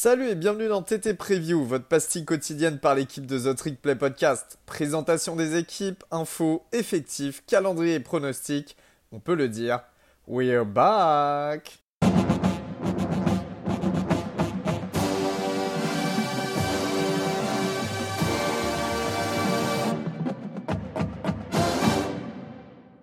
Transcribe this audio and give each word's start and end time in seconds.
Salut 0.00 0.28
et 0.28 0.36
bienvenue 0.36 0.68
dans 0.68 0.80
TT 0.80 1.14
Preview, 1.14 1.64
votre 1.64 1.86
pastille 1.86 2.24
quotidienne 2.24 2.78
par 2.78 2.94
l'équipe 2.94 3.26
de 3.26 3.36
The 3.36 3.56
Trick 3.56 3.82
Play 3.82 3.96
Podcast. 3.96 4.60
Présentation 4.64 5.34
des 5.34 5.56
équipes, 5.56 6.04
infos, 6.12 6.62
effectifs, 6.72 7.42
calendrier 7.48 7.94
et 7.94 7.98
pronostics. 7.98 8.76
On 9.10 9.18
peut 9.18 9.34
le 9.34 9.48
dire, 9.48 9.80
we're 10.28 10.64
back! 10.64 11.80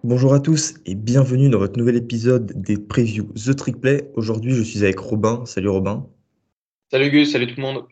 Bonjour 0.06 0.34
à 0.34 0.40
tous 0.40 0.76
et 0.86 0.96
bienvenue 0.96 1.50
dans 1.50 1.60
votre 1.60 1.78
nouvel 1.78 1.98
épisode 1.98 2.54
des 2.56 2.78
previews 2.78 3.34
The 3.34 3.54
Trick 3.54 3.82
Play. 3.82 4.10
Aujourd'hui, 4.16 4.56
je 4.56 4.64
suis 4.64 4.82
avec 4.82 4.98
Robin. 4.98 5.44
Salut 5.46 5.68
Robin. 5.68 6.08
Salut 6.92 7.10
Gus, 7.10 7.32
salut 7.32 7.48
tout 7.48 7.56
le 7.58 7.64
monde. 7.64 7.88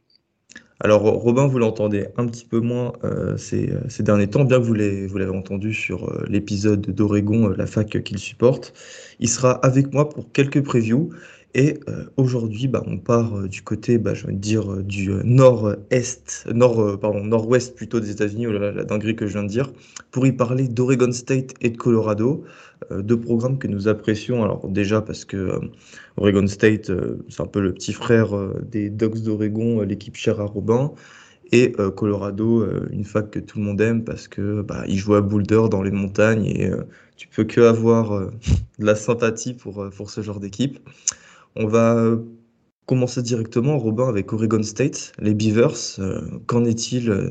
Alors 0.80 1.02
Robin, 1.02 1.48
vous 1.48 1.58
l'entendez 1.58 2.08
un 2.18 2.28
petit 2.28 2.46
peu 2.46 2.60
moins 2.60 2.94
euh, 3.04 3.38
ces, 3.38 3.72
euh, 3.72 3.80
ces, 3.90 4.04
derniers 4.04 4.30
temps, 4.30 4.44
bien 4.44 4.60
que 4.60 4.66
vous 4.66 4.74
l'avez 4.76 5.36
entendu 5.36 5.74
sur 5.74 6.10
euh, 6.12 6.26
l'épisode 6.30 6.82
d'Oregon, 6.82 7.48
la 7.48 7.66
fac 7.66 8.04
qu'il 8.04 8.20
supporte. 8.20 8.72
Il 9.20 9.30
sera 9.30 9.54
avec 9.66 9.94
moi 9.94 10.10
pour 10.10 10.32
quelques 10.32 10.62
previews. 10.62 11.12
Et 11.56 11.80
euh, 11.88 12.06
aujourd'hui, 12.18 12.68
bah, 12.68 12.84
on 12.88 12.98
part 12.98 13.38
euh, 13.38 13.48
du 13.48 13.62
côté, 13.62 14.00
bah, 14.00 14.16
je 14.16 14.26
veux 14.26 14.34
dire, 14.34 14.72
euh, 14.72 14.82
du 14.82 15.12
nord-est, 15.24 16.48
nord, 16.52 17.00
pardon, 17.00 17.24
nord-ouest 17.24 17.76
plutôt 17.76 18.00
des 18.00 18.10
États-Unis, 18.10 18.48
oh 18.48 18.52
la 18.52 18.84
dinguerie 18.84 19.16
que 19.16 19.28
je 19.28 19.34
viens 19.34 19.44
de 19.44 19.50
dire, 19.50 19.72
pour 20.10 20.26
y 20.26 20.32
parler 20.32 20.68
d'Oregon 20.68 21.12
State 21.12 21.54
et 21.62 21.70
de 21.70 21.78
Colorado, 21.78 22.44
deux 22.92 23.20
programmes 23.20 23.60
que 23.60 23.68
nous 23.68 23.88
apprécions. 23.88 24.44
Alors 24.44 24.68
déjà 24.68 25.02
parce 25.02 25.26
que 25.26 25.60
Oregon 26.18 26.48
State, 26.48 26.92
c'est 27.30 27.42
un 27.42 27.48
peu 27.48 27.62
le 27.62 27.74
petit 27.74 27.94
frère 27.94 28.32
des 28.70 28.90
Dogs 28.90 29.22
d'Oregon, 29.22 29.82
l'équipe 29.82 30.16
chère 30.16 30.42
à 30.42 30.46
Robin. 30.46 30.92
Et 31.52 31.72
Colorado, 31.96 32.68
une 32.92 33.06
fac 33.06 33.30
que 33.32 33.40
tout 33.40 33.60
le 33.60 33.66
monde 33.66 33.80
aime 33.80 34.04
parce 34.04 34.28
que 34.28 34.62
bah, 34.64 34.84
il 34.88 34.98
joue 34.98 35.16
à 35.16 35.22
Boulder 35.22 35.64
dans 35.72 35.82
les 35.82 35.92
montagnes 35.92 36.46
et 36.46 36.70
tu 37.16 37.28
peux 37.30 37.46
que 37.46 37.62
avoir 37.62 38.30
de 38.80 38.86
la 38.86 38.96
sympathie 38.96 39.54
pour, 39.54 39.90
pour 39.96 40.10
ce 40.10 40.22
genre 40.22 40.40
d'équipe. 40.40 40.80
On 41.56 41.68
va 41.68 41.96
euh, 41.96 42.18
commencer 42.86 43.22
directement, 43.22 43.78
Robin, 43.78 44.08
avec 44.08 44.34
Oregon 44.34 44.64
State, 44.64 45.12
les 45.20 45.34
Beavers. 45.34 46.00
Euh, 46.00 46.22
qu'en 46.48 46.66
est-il 46.66 47.10
euh, 47.10 47.30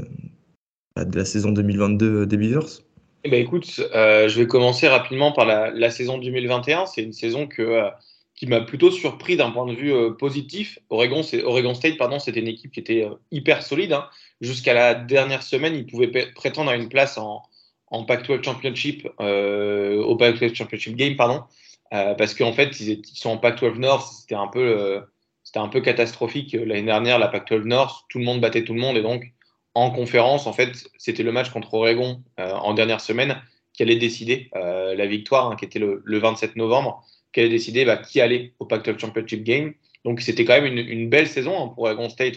de 0.96 1.18
la 1.18 1.24
saison 1.24 1.50
2022 1.50 2.26
des 2.26 2.36
Beavers? 2.36 2.82
Eh 3.24 3.30
ben, 3.30 3.40
Écoute, 3.40 3.66
je 3.66 4.38
vais 4.38 4.46
commencer 4.46 4.88
rapidement 4.88 5.32
par 5.32 5.44
la, 5.44 5.90
saison 5.90 6.18
2021. 6.18 6.86
C'est 6.86 7.02
une 7.02 7.12
saison 7.12 7.48
qui 7.48 8.46
m'a 8.46 8.60
plutôt 8.60 8.90
surpris 8.90 9.36
d'un 9.36 9.50
point 9.50 9.66
de 9.66 9.74
vue 9.74 9.94
positif. 10.18 10.78
Oregon, 10.90 11.22
Oregon 11.44 11.74
State, 11.74 11.98
pardon, 11.98 12.18
c'était 12.18 12.40
une 12.40 12.48
équipe 12.48 12.72
qui 12.72 12.80
était 12.80 13.08
hyper 13.30 13.62
solide. 13.62 13.92
Hein. 13.92 14.06
Jusqu'à 14.40 14.74
la 14.74 14.94
dernière 14.96 15.44
semaine, 15.44 15.76
ils 15.76 15.86
pouvaient 15.86 16.10
prétendre 16.34 16.72
à 16.72 16.74
une 16.74 16.88
place 16.88 17.16
en, 17.16 17.42
en 17.86 18.02
Pac-12 18.02 18.42
Championship, 18.42 19.06
au 19.20 20.16
Pac-12 20.16 20.54
Championship 20.54 20.96
Game, 20.96 21.14
pardon. 21.14 21.44
Euh, 21.92 22.14
parce 22.14 22.34
qu'en 22.34 22.52
fait, 22.52 22.80
ils, 22.80 23.02
sont 23.04 23.30
en 23.30 23.38
Pac-12 23.38 23.78
North, 23.78 24.12
c'était 24.20 24.34
un 24.34 24.46
peu, 24.46 24.60
euh, 24.60 25.00
c'était 25.44 25.58
un 25.58 25.68
peu 25.68 25.80
catastrophique. 25.80 26.54
L'année 26.54 26.82
dernière, 26.82 27.18
la 27.18 27.28
Pac-12 27.28 27.64
North, 27.64 28.04
tout 28.08 28.18
le 28.18 28.24
monde 28.24 28.40
battait 28.40 28.64
tout 28.64 28.72
le 28.72 28.80
monde, 28.80 28.96
et 28.96 29.02
donc 29.02 29.32
en 29.74 29.90
conférence, 29.90 30.46
en 30.46 30.52
fait, 30.52 30.72
c'était 30.98 31.22
le 31.22 31.32
match 31.32 31.50
contre 31.50 31.74
Oregon 31.74 32.22
euh, 32.40 32.52
en 32.52 32.74
dernière 32.74 33.00
semaine 33.00 33.40
qui 33.74 33.82
allait 33.82 33.96
décider 33.96 34.50
la 34.52 35.06
victoire, 35.06 35.50
hein, 35.50 35.56
qui 35.56 35.64
était 35.64 35.78
le, 35.78 36.02
27 36.04 36.56
novembre, 36.56 37.06
qui 37.32 37.40
allait 37.40 37.48
décider 37.48 37.86
bah, 37.86 37.96
qui 37.96 38.20
allait 38.20 38.52
au 38.58 38.66
Pac-12 38.66 38.98
Championship 38.98 39.42
Game. 39.44 39.72
Donc 40.04 40.20
c'était 40.20 40.44
quand 40.44 40.60
même 40.60 40.76
une, 40.76 41.08
belle 41.08 41.26
saison 41.26 41.54
hein, 41.56 41.68
pour 41.68 41.84
Oregon 41.84 42.10
State 42.10 42.36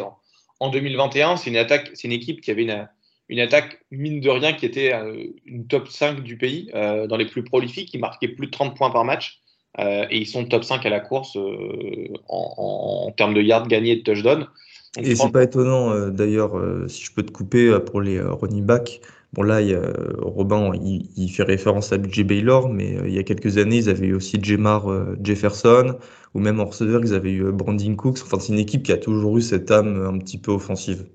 en, 0.62 0.70
2021. 0.70 1.36
C'est 1.36 1.50
une 1.50 1.58
une 2.06 2.12
équipe 2.14 2.40
qui 2.40 2.52
avait 2.52 2.64
une, 2.64 2.88
une 3.28 3.42
attaque, 3.42 3.82
mine 3.92 4.22
de 4.22 4.30
rien, 4.30 4.54
qui 4.54 4.66
était 4.66 4.94
une 5.46 5.68
top 5.68 5.90
5 5.90 6.22
du 6.22 6.38
pays, 6.38 6.72
dans 6.74 7.18
les 7.18 7.26
plus 7.26 7.44
prolifiques, 7.44 7.90
qui 7.90 7.98
marquait 7.98 8.30
plus 8.30 8.48
de 8.48 8.52
30 8.52 8.78
points 8.78 8.92
par 8.92 9.04
match. 9.04 9.42
Euh, 9.80 10.06
et 10.10 10.18
ils 10.18 10.28
sont 10.28 10.46
top 10.46 10.64
5 10.64 10.86
à 10.86 10.90
la 10.90 11.00
course 11.00 11.36
euh, 11.36 12.08
en, 12.30 13.12
termes 13.16 13.34
de 13.34 13.42
yards 13.42 13.68
gagnés 13.68 13.92
et 13.92 13.96
de 13.98 14.04
touchdowns. 14.04 14.48
et 14.98 15.16
c'est 15.16 15.32
pas 15.32 15.44
étonnant, 15.44 15.92
euh, 15.92 16.10
d'ailleurs, 16.10 16.54
si 16.88 17.04
je 17.04 17.12
peux 17.12 17.24
te 17.24 17.32
couper 17.32 17.78
pour 17.86 18.02
les 18.02 18.20
running 18.22 18.64
backs. 18.64 19.02
Bon, 19.34 19.44
là, 19.44 19.62
il 19.62 19.72
y 19.72 19.74
a, 19.74 19.82
Robin, 20.20 20.72
il, 20.82 21.30
fait 21.30 21.44
référence 21.44 21.92
à 21.92 21.98
BJ 21.98 22.24
Baylor, 22.24 22.70
mais 22.70 22.98
il 23.06 23.14
y 23.14 23.20
a 23.20 23.24
quelques 23.24 23.58
années, 23.58 23.78
ils 23.78 23.90
avaient 23.90 24.08
eu 24.08 24.14
aussi 24.14 24.38
Jamar 24.42 24.88
Jefferson, 25.22 25.98
ou 26.34 26.40
même 26.40 26.62
en 26.62 26.66
receveur, 26.66 27.02
ils 27.04 27.14
avaient 27.14 27.34
eu 27.34 27.52
Brandon 27.52 27.96
Cooks. 27.96 28.20
Enfin, 28.24 28.40
c'est 28.40 28.54
une 28.54 28.60
équipe 28.60 28.84
qui 28.84 28.94
a 28.94 28.98
toujours 28.98 29.38
eu 29.38 29.42
cette 29.42 29.70
âme 29.72 30.06
un 30.06 30.18
petit 30.20 30.38
peu 30.38 30.52
offensive. 30.52 31.06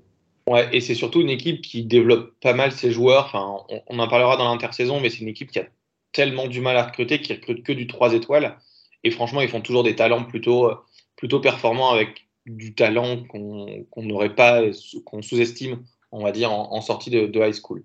Ouais, 0.45 0.67
et 0.71 0.81
c'est 0.81 0.93
surtout 0.93 1.21
une 1.21 1.31
équipe 1.31 1.61
qui 1.61 1.83
développe 1.83 2.31
pas 2.41 2.53
mal 2.53 2.71
ses 2.71 2.91
joueurs. 2.91 3.25
Enfin, 3.25 3.63
on, 3.69 3.81
on 3.87 3.99
en 3.99 4.07
parlera 4.07 4.37
dans 4.37 4.51
l'intersaison, 4.51 4.99
mais 4.99 5.09
c'est 5.09 5.21
une 5.21 5.29
équipe 5.29 5.49
qui 5.49 5.57
a 5.57 5.65
tellement 6.11 6.47
du 6.47 6.61
mal 6.61 6.77
à 6.77 6.83
recruter 6.83 7.21
qu'ils 7.21 7.35
recrutent 7.35 7.63
que 7.63 7.73
du 7.73 7.87
3 7.87 8.13
étoiles. 8.13 8.57
Et 9.03 9.11
franchement, 9.11 9.41
ils 9.41 9.49
font 9.49 9.61
toujours 9.61 9.83
des 9.83 9.95
talents 9.95 10.23
plutôt, 10.23 10.71
plutôt 11.15 11.39
performants 11.39 11.91
avec 11.91 12.27
du 12.45 12.73
talent 12.73 13.23
qu'on 13.23 13.85
n'aurait 13.97 14.35
pas, 14.35 14.61
qu'on 15.05 15.21
sous-estime, 15.21 15.83
on 16.11 16.23
va 16.23 16.31
dire, 16.31 16.51
en, 16.51 16.81
sortie 16.81 17.09
de, 17.09 17.39
high 17.39 17.53
school. 17.53 17.83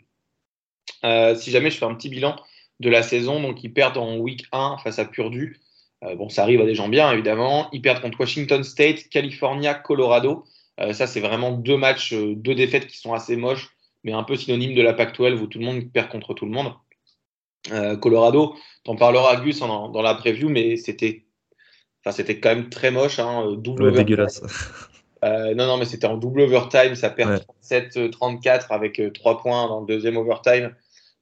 Euh, 1.04 1.34
si 1.34 1.50
jamais 1.50 1.70
je 1.70 1.78
fais 1.78 1.84
un 1.84 1.94
petit 1.94 2.09
bilan 2.09 2.36
de 2.81 2.91
la 2.91 3.03
saison, 3.03 3.41
donc 3.41 3.62
ils 3.62 3.72
perdent 3.72 3.98
en 3.98 4.16
week 4.16 4.47
1 4.53 4.78
face 4.78 4.98
à 4.98 5.04
Purdue. 5.04 5.60
Euh, 6.04 6.15
bon, 6.15 6.28
ça 6.28 6.42
arrive 6.42 6.60
à 6.60 6.66
des 6.66 6.75
gens 6.75 6.88
bien, 6.88 7.12
évidemment. 7.12 7.69
Ils 7.72 7.82
perdent 7.82 8.03
contre 8.03 8.20
Washington 8.20 8.62
State, 8.65 9.09
California, 9.09 9.75
Colorado. 9.75 10.44
Euh, 10.81 10.92
ça, 10.92 11.06
c'est 11.06 11.20
vraiment 11.20 11.53
deux 11.53 11.76
matchs, 11.76 12.12
deux 12.12 12.54
défaites 12.54 12.86
qui 12.86 12.98
sont 12.98 13.15
assez 13.15 13.36
moches, 13.36 13.70
mais 14.04 14.12
un 14.12 14.22
peu 14.22 14.36
synonymes 14.36 14.75
de 14.75 14.82
la 14.82 14.92
PAC-12 14.92 15.38
où 15.38 15.47
tout 15.47 15.59
le 15.59 15.65
monde 15.65 15.91
perd 15.92 16.09
contre 16.09 16.34
tout 16.34 16.44
le 16.44 16.53
monde. 16.53 16.72
Euh, 17.72 17.96
Colorado, 17.96 18.56
t'en 18.84 18.96
parleras 18.96 19.36
Gus 19.36 19.58
dans 19.58 20.02
la 20.02 20.14
preview, 20.14 20.48
mais 20.48 20.76
c'était, 20.76 21.24
enfin 22.00 22.14
c'était 22.14 22.38
quand 22.38 22.50
même 22.50 22.68
très 22.68 22.90
moche, 22.90 23.18
hein, 23.18 23.44
euh, 23.46 23.56
double 23.56 23.92
dégueulasse. 23.92 24.42
Euh, 25.24 25.54
non, 25.54 25.66
non, 25.66 25.78
mais 25.78 25.86
c'était 25.86 26.06
en 26.06 26.16
double 26.16 26.42
overtime, 26.42 26.94
ça 26.94 27.10
perd 27.10 27.42
37-34 27.68 28.66
avec 28.70 29.00
3 29.14 29.38
points 29.38 29.66
dans 29.66 29.80
le 29.80 29.86
deuxième 29.86 30.16
overtime. 30.16 30.74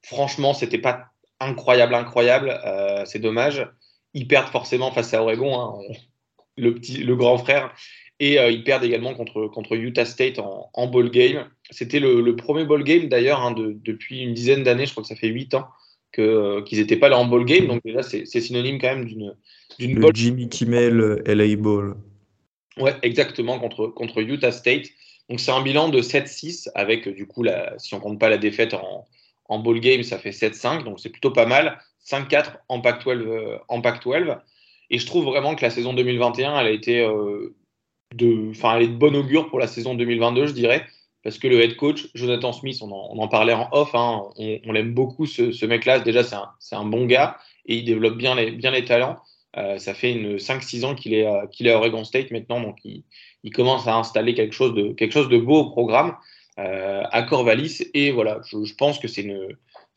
Franchement, 0.03 0.53
c'était 0.53 0.77
pas 0.77 1.05
incroyable, 1.39 1.95
incroyable. 1.95 2.59
c'est 3.05 3.19
dommage. 3.19 3.67
Ils 4.13 4.27
perdent 4.27 4.49
forcément 4.49 4.91
face 4.91 5.13
à 5.13 5.21
Oregon, 5.23 5.59
hein, 5.59 5.79
le 6.57 6.75
petit, 6.75 6.97
le 6.97 7.15
grand 7.15 7.37
frère, 7.37 7.73
et 8.19 8.35
ils 8.35 8.63
perdent 8.63 8.83
également 8.83 9.13
contre 9.15 9.47
contre 9.47 9.75
Utah 9.75 10.05
State 10.05 10.39
en, 10.39 10.69
en 10.73 10.87
ball 10.87 11.09
game. 11.09 11.49
C'était 11.71 11.99
le, 11.99 12.35
premier 12.35 12.65
ball 12.65 12.83
game 12.83 13.07
d'ailleurs 13.07 13.41
hein, 13.41 13.51
de, 13.51 13.75
depuis 13.83 14.21
une 14.21 14.33
dizaine 14.33 14.63
d'années, 14.63 14.85
je 14.85 14.91
crois 14.91 15.03
que 15.03 15.09
ça 15.09 15.15
fait 15.15 15.27
8 15.27 15.55
ans 15.55 15.67
euh, 16.19 16.61
qu'ils 16.63 16.79
n'étaient 16.79 16.97
pas 16.97 17.09
là 17.09 17.17
en 17.17 17.25
ball 17.25 17.45
game. 17.45 17.67
Donc 17.67 17.81
déjà, 17.83 18.03
c'est 18.03 18.25
synonyme 18.25 18.79
quand 18.79 18.95
même 18.95 19.05
d'une 19.05 19.35
d'une 19.79 19.99
ball. 19.99 20.11
Jimmy 20.15 20.49
Kimmel 20.49 21.23
LA 21.25 21.55
Ball. 21.55 21.95
Ouais, 22.77 22.95
exactement 23.01 23.59
contre 23.59 23.87
contre 23.87 24.21
Utah 24.21 24.51
State. 24.51 24.87
Donc 25.29 25.39
c'est 25.39 25.51
un 25.51 25.61
bilan 25.61 25.89
de 25.89 26.01
7-6 26.01 26.69
avec 26.75 27.07
du 27.09 27.25
coup 27.25 27.43
la, 27.43 27.73
si 27.79 27.93
on 27.93 27.99
compte 27.99 28.19
pas 28.19 28.29
la 28.29 28.37
défaite 28.37 28.73
en, 28.73 29.05
en 29.49 29.59
ball 29.59 29.79
game, 29.79 30.03
ça 30.03 30.19
fait 30.19 30.31
7-5. 30.31 30.83
Donc 30.83 30.99
c'est 30.99 31.09
plutôt 31.09 31.31
pas 31.31 31.45
mal. 31.45 31.79
5-4 32.05 32.57
en 32.69 32.81
Pac-12 32.81 33.09
euh, 33.09 33.57
en 33.67 33.81
Pac-12. 33.81 34.37
Et 34.91 34.99
je 34.99 35.05
trouve 35.05 35.25
vraiment 35.25 35.55
que 35.55 35.63
la 35.63 35.71
saison 35.71 35.93
2021, 35.93 36.59
elle 36.59 36.67
a 36.67 36.71
été 36.71 37.01
euh, 37.01 37.55
de, 38.13 38.51
enfin, 38.51 38.75
elle 38.75 38.83
est 38.83 38.87
de 38.87 38.95
bon 38.95 39.15
augure 39.15 39.49
pour 39.49 39.59
la 39.59 39.67
saison 39.67 39.95
2022, 39.95 40.47
je 40.47 40.53
dirais 40.53 40.85
parce 41.25 41.39
que 41.39 41.47
le 41.47 41.59
head 41.59 41.75
coach, 41.75 42.07
Jonathan 42.13 42.53
Smith, 42.53 42.77
on 42.83 42.91
en, 42.91 43.27
parlait 43.27 43.53
en 43.53 43.67
off, 43.71 43.95
hein, 43.95 44.25
on, 44.37 44.71
l'aime 44.71 44.93
beaucoup 44.93 45.25
ce, 45.25 45.65
mec-là. 45.65 45.99
Déjà, 45.99 46.21
c'est 46.59 46.75
un, 46.75 46.85
bon 46.85 47.07
gars 47.07 47.39
et 47.65 47.77
il 47.77 47.83
développe 47.83 48.15
bien 48.15 48.35
les, 48.35 48.85
talents. 48.85 49.17
Euh, 49.57 49.79
ça 49.79 49.95
fait 49.95 50.11
une 50.11 50.35
5-6 50.35 50.85
ans 50.85 50.93
qu'il 50.93 51.15
est, 51.15 51.25
à 51.25 51.77
Oregon 51.77 52.03
State 52.03 52.29
maintenant, 52.29 52.61
donc 52.61 52.77
il, 52.85 53.03
commence 53.51 53.87
à 53.87 53.95
installer 53.95 54.35
quelque 54.35 54.53
chose 54.53 54.75
de, 54.75 55.37
beau 55.39 55.61
au 55.61 55.71
programme 55.71 56.15
euh, 56.59 57.01
à 57.11 57.23
Corvallis. 57.23 57.79
Et 57.95 58.11
voilà, 58.11 58.41
je, 58.45 58.75
pense 58.75 58.99
que 58.99 59.07
c'était 59.07 59.27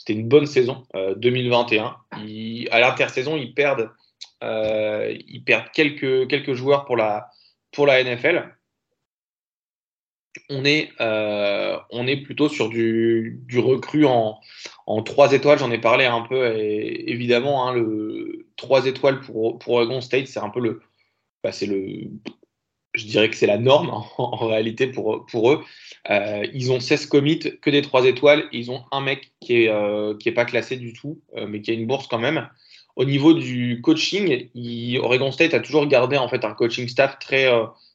une 0.08 0.28
bonne 0.28 0.46
saison 0.46 0.86
2021. 0.94 1.94
Euh, 2.14 2.64
à 2.70 2.80
l'intersaison, 2.80 3.36
ils 3.36 3.52
perdent, 3.52 3.90
quelques, 5.74 6.54
joueurs 6.54 6.86
pour 6.86 6.96
la 6.96 8.02
NFL 8.02 8.57
on 10.50 10.64
est, 10.64 10.90
euh, 11.00 11.76
on 11.90 12.06
est 12.06 12.16
plutôt 12.16 12.48
sur 12.48 12.68
du, 12.68 13.40
du 13.46 13.58
recru 13.58 14.04
en, 14.04 14.38
en 14.86 15.02
3 15.02 15.32
étoiles. 15.32 15.58
J'en 15.58 15.70
ai 15.70 15.78
parlé 15.78 16.04
un 16.04 16.22
peu, 16.22 16.56
évidemment, 16.56 17.68
hein, 17.68 17.74
le 17.74 18.46
3 18.56 18.86
étoiles 18.86 19.20
pour, 19.20 19.58
Oregon 19.66 20.00
State, 20.00 20.26
c'est 20.26 20.40
un 20.40 20.50
peu 20.50 20.60
le, 20.60 20.80
bah, 21.42 21.52
c'est 21.52 21.66
le, 21.66 22.10
je 22.94 23.06
dirais 23.06 23.30
que 23.30 23.36
c'est 23.36 23.46
la 23.46 23.58
norme 23.58 23.90
en, 24.18 24.46
réalité 24.46 24.86
pour, 24.86 25.26
pour 25.26 25.52
eux. 25.52 25.64
Euh, 26.10 26.46
ils 26.54 26.72
ont 26.72 26.80
16 26.80 27.06
commits, 27.06 27.40
que 27.60 27.70
des 27.70 27.82
3 27.82 28.06
étoiles. 28.06 28.48
Ils 28.52 28.70
ont 28.70 28.84
un 28.92 29.00
mec 29.00 29.32
qui 29.40 29.64
est, 29.64 29.68
euh, 29.68 30.16
qui 30.16 30.28
est 30.28 30.32
pas 30.32 30.44
classé 30.44 30.76
du 30.76 30.92
tout, 30.92 31.20
mais 31.46 31.60
qui 31.60 31.70
a 31.70 31.74
une 31.74 31.86
bourse 31.86 32.06
quand 32.06 32.18
même. 32.18 32.48
Au 32.96 33.04
niveau 33.04 33.32
du 33.32 33.80
coaching, 33.80 34.48
Oregon 35.00 35.30
State 35.30 35.54
a 35.54 35.60
toujours 35.60 35.86
gardé 35.86 36.16
en 36.16 36.28
fait 36.28 36.44
un 36.44 36.52
coaching 36.52 36.88
staff 36.88 37.18
très 37.20 37.48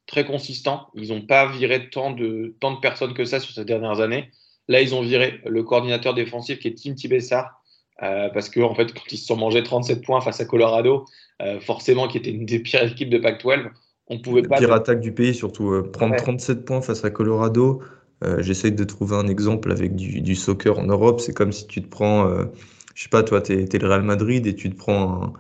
très 0.08 0.26
consistant. 0.26 0.88
Ils 0.96 1.10
n'ont 1.10 1.26
pas 1.26 1.50
viré 1.52 1.90
tant 1.90 2.12
de, 2.12 2.56
tant 2.60 2.74
de 2.74 2.80
personnes 2.80 3.14
que 3.14 3.26
ça 3.26 3.40
sur 3.40 3.54
ces 3.54 3.66
dernières 3.66 4.00
années. 4.00 4.30
Là, 4.68 4.82
ils 4.82 4.96
ont 4.96 5.02
viré 5.02 5.42
le 5.46 5.64
coordinateur 5.64 6.14
défensif 6.14 6.60
qui 6.60 6.70
est 6.70 6.82
Tim 6.82 6.94
Tibessar, 6.94 7.62
euh, 8.02 8.30
parce 8.34 8.50
que 8.50 8.62
en 8.62 8.74
fait, 8.76 8.94
quand 8.94 9.12
ils 9.12 9.18
se 9.18 9.26
sont 9.26 9.36
mangés 9.36 9.64
37 9.64 10.04
points 10.04 10.22
face 10.22 10.40
à 10.40 10.46
Colorado, 10.46 11.06
euh, 11.42 11.60
forcément, 11.60 12.08
qui 12.08 12.18
était 12.18 12.32
une 12.32 12.46
des 12.46 12.60
pires 12.60 12.84
équipes 12.84 13.10
de 13.10 13.18
Pac-12, 13.18 13.70
on 14.08 14.20
pouvait 14.20 14.42
pas. 14.42 14.58
Pire 14.58 14.74
attaque 14.74 15.00
du 15.00 15.14
pays, 15.14 15.34
surtout 15.34 15.72
euh, 15.72 15.92
prendre 15.92 16.16
37 16.16 16.66
points 16.66 16.82
face 16.82 17.04
à 17.04 17.10
Colorado. 17.10 17.82
J'essaye 18.38 18.72
de 18.72 18.86
trouver 18.86 19.18
un 19.18 19.28
exemple 19.28 19.70
avec 19.70 19.98
du, 19.98 20.22
du 20.22 20.36
soccer 20.36 20.80
en 20.80 20.86
Europe. 20.86 21.20
C'est 21.20 21.34
comme 21.34 21.52
si 21.52 21.68
tu 21.68 21.82
te 21.82 21.90
prends, 21.90 22.26
je 22.96 23.04
sais 23.04 23.10
pas, 23.10 23.22
toi, 23.22 23.42
tu 23.42 23.52
es, 23.52 23.78
le 23.78 23.86
Real 23.86 24.02
Madrid 24.02 24.48
et 24.48 24.56
tu 24.56 24.70
te 24.70 24.78
prends 24.78 25.24
un, 25.26 25.34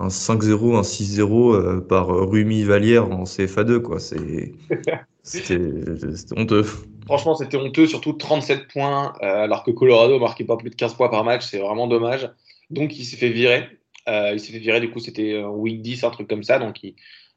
un 0.00 0.08
5-0, 0.08 0.76
un 0.76 0.82
6-0 0.82 1.80
par 1.86 2.08
Rumi 2.08 2.64
Valière 2.64 3.10
en 3.10 3.24
CFA2, 3.24 3.80
quoi. 3.80 3.98
C'est. 4.00 4.52
Honteux. 6.36 6.64
Franchement, 7.10 7.34
c'était 7.34 7.56
honteux, 7.56 7.86
surtout 7.86 8.12
37 8.12 8.68
points, 8.68 9.14
euh, 9.22 9.42
alors 9.42 9.64
que 9.64 9.70
Colorado 9.70 10.18
marquait 10.18 10.44
pas 10.44 10.56
plus 10.56 10.70
de 10.70 10.76
15 10.76 10.94
points 10.94 11.08
par 11.08 11.24
match, 11.24 11.44
c'est 11.44 11.58
vraiment 11.58 11.88
dommage. 11.88 12.30
Donc, 12.70 12.96
il 12.96 13.04
s'est 13.04 13.16
fait 13.16 13.30
virer. 13.30 13.68
Euh, 14.08 14.30
il 14.32 14.40
s'est 14.40 14.52
fait 14.52 14.58
virer, 14.58 14.80
du 14.80 14.90
coup, 14.90 15.00
c'était 15.00 15.42
week 15.42 15.82
10, 15.82 16.04
un 16.04 16.10
truc 16.10 16.28
comme 16.28 16.42
ça. 16.42 16.58
Donc, 16.58 16.80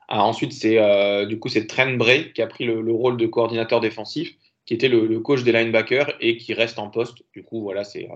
ah, 0.07 0.23
ensuite, 0.23 0.53
c'est 0.53 0.77
euh, 0.77 1.25
du 1.25 1.39
coup, 1.39 1.49
c'est 1.49 1.65
Trent 1.65 1.93
Bray 1.93 2.33
qui 2.33 2.41
a 2.41 2.47
pris 2.47 2.65
le, 2.65 2.91
rôle 2.91 3.17
de 3.17 3.25
coordinateur 3.25 3.79
défensif, 3.79 4.35
qui 4.65 4.73
était 4.73 4.89
le, 4.89 5.19
coach 5.19 5.43
des 5.43 5.51
linebackers 5.51 6.13
et 6.19 6.37
qui 6.37 6.53
reste 6.53 6.77
en 6.79 6.89
poste. 6.89 7.23
Du 7.33 7.43
coup, 7.43 7.61
voilà, 7.61 7.83
c'est 7.83 8.07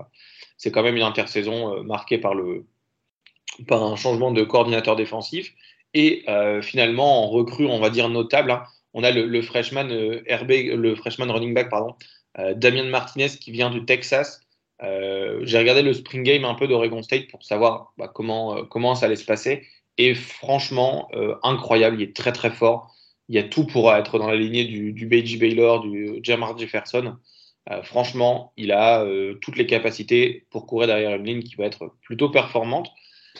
c'est 0.56 0.70
quand 0.70 0.82
même 0.82 0.96
une 0.96 1.02
intersaison 1.02 1.82
marquée 1.82 2.18
par, 2.18 2.34
le, 2.34 2.66
par 3.66 3.82
un 3.82 3.96
changement 3.96 4.30
de 4.30 4.42
coordinateur 4.42 4.96
défensif. 4.96 5.54
Et 5.94 6.24
finalement, 6.62 7.24
en 7.24 7.28
recrue, 7.28 7.66
on 7.66 7.80
va 7.80 7.90
dire 7.90 8.08
notable, 8.08 8.50
hein, 8.50 8.62
on 8.94 9.04
a 9.04 9.10
le, 9.10 9.42
freshman 9.42 9.90
euh, 9.90 10.22
le 10.26 10.94
freshman 10.96 11.30
running 11.30 11.54
back, 11.54 11.68
pardon, 11.68 11.94
euh, 12.38 12.54
Damien 12.54 12.84
Martinez 12.84 13.28
qui 13.28 13.50
vient 13.50 13.70
du 13.70 13.84
Texas. 13.84 14.40
Euh, 14.82 15.40
j'ai 15.42 15.58
regardé 15.58 15.82
le 15.82 15.92
spring 15.92 16.22
game 16.22 16.44
un 16.44 16.54
peu 16.54 16.68
d'Oregon 16.68 17.02
State 17.02 17.28
pour 17.28 17.42
savoir 17.42 17.92
bah, 17.98 18.10
comment, 18.12 18.64
comment 18.64 18.94
ça 18.94 19.06
allait 19.06 19.16
se 19.16 19.24
passer. 19.24 19.66
Et 19.98 20.14
franchement, 20.14 21.08
incroyable, 21.42 22.00
il 22.00 22.08
est 22.08 22.14
très 22.14 22.30
très 22.30 22.50
fort. 22.50 22.94
Il 23.28 23.34
y 23.34 23.38
a 23.38 23.42
tout 23.42 23.66
pour 23.66 23.92
être 23.92 24.20
dans 24.20 24.28
la 24.28 24.36
lignée 24.36 24.64
du, 24.64 24.92
du 24.92 25.06
Baylor, 25.06 25.80
du 25.80 26.20
Jamar 26.22 26.56
Jefferson. 26.56 27.16
franchement, 27.82 28.52
il 28.56 28.70
a 28.70 29.04
toutes 29.40 29.56
les 29.56 29.66
capacités 29.66 30.46
pour 30.50 30.68
courir 30.68 30.86
derrière 30.86 31.16
une 31.16 31.24
ligne 31.24 31.42
qui 31.42 31.56
va 31.56 31.64
être 31.64 31.96
plutôt 32.02 32.30
performante. 32.30 32.88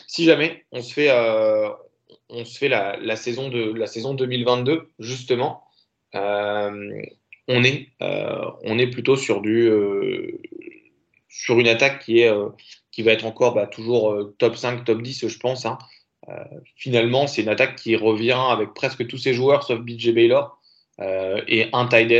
Si 0.07 0.25
jamais 0.25 0.65
on 0.71 0.81
se 0.81 0.93
fait, 0.93 1.09
fait 2.45 2.69
la, 2.69 3.15
saison 3.15 3.49
de, 3.49 3.73
la 3.73 3.87
saison 3.87 4.13
2022, 4.13 4.89
justement, 4.99 5.63
euh, 6.15 7.01
on, 7.47 7.63
est, 7.63 7.87
euh, 8.01 8.51
on 8.63 8.77
est 8.79 8.87
plutôt 8.87 9.15
sur, 9.15 9.41
euh, 9.45 10.39
une 11.49 11.67
attaque 11.67 12.03
qui, 12.03 12.23
va 12.23 13.11
être 13.11 13.25
encore 13.25 13.53
bah, 13.53 13.67
toujours 13.67 14.33
top 14.37 14.55
5, 14.55 14.83
top 14.85 15.01
10, 15.01 15.27
je 15.27 15.39
pense. 15.39 15.65
Hein. 15.65 15.77
finalement, 16.75 17.27
c'est 17.27 17.41
une 17.41 17.49
attaque 17.49 17.75
qui 17.75 17.95
revient 17.95 18.39
avec 18.49 18.73
presque 18.73 19.07
tous 19.07 19.17
ses 19.17 19.33
joueurs, 19.33 19.63
sauf 19.63 19.79
BJ 19.79 20.13
Baylor, 20.13 20.59
et 21.47 21.69
un 21.73 21.87
tight 21.87 22.11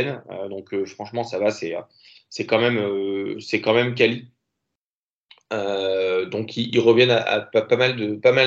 donc, 0.48 0.74
franchement, 0.86 1.22
ça 1.22 1.38
va, 1.38 1.50
c'est, 1.50 1.76
c'est 2.28 2.46
quand 2.46 2.58
même, 2.58 3.38
c'est 3.40 3.60
quand 3.60 3.74
même 3.74 3.94
quali. 3.94 4.28
Donc, 5.50 6.56
ils, 6.56 6.78
reviennent 6.80 7.10
à, 7.10 7.40
pas, 7.40 7.76
mal 7.76 7.96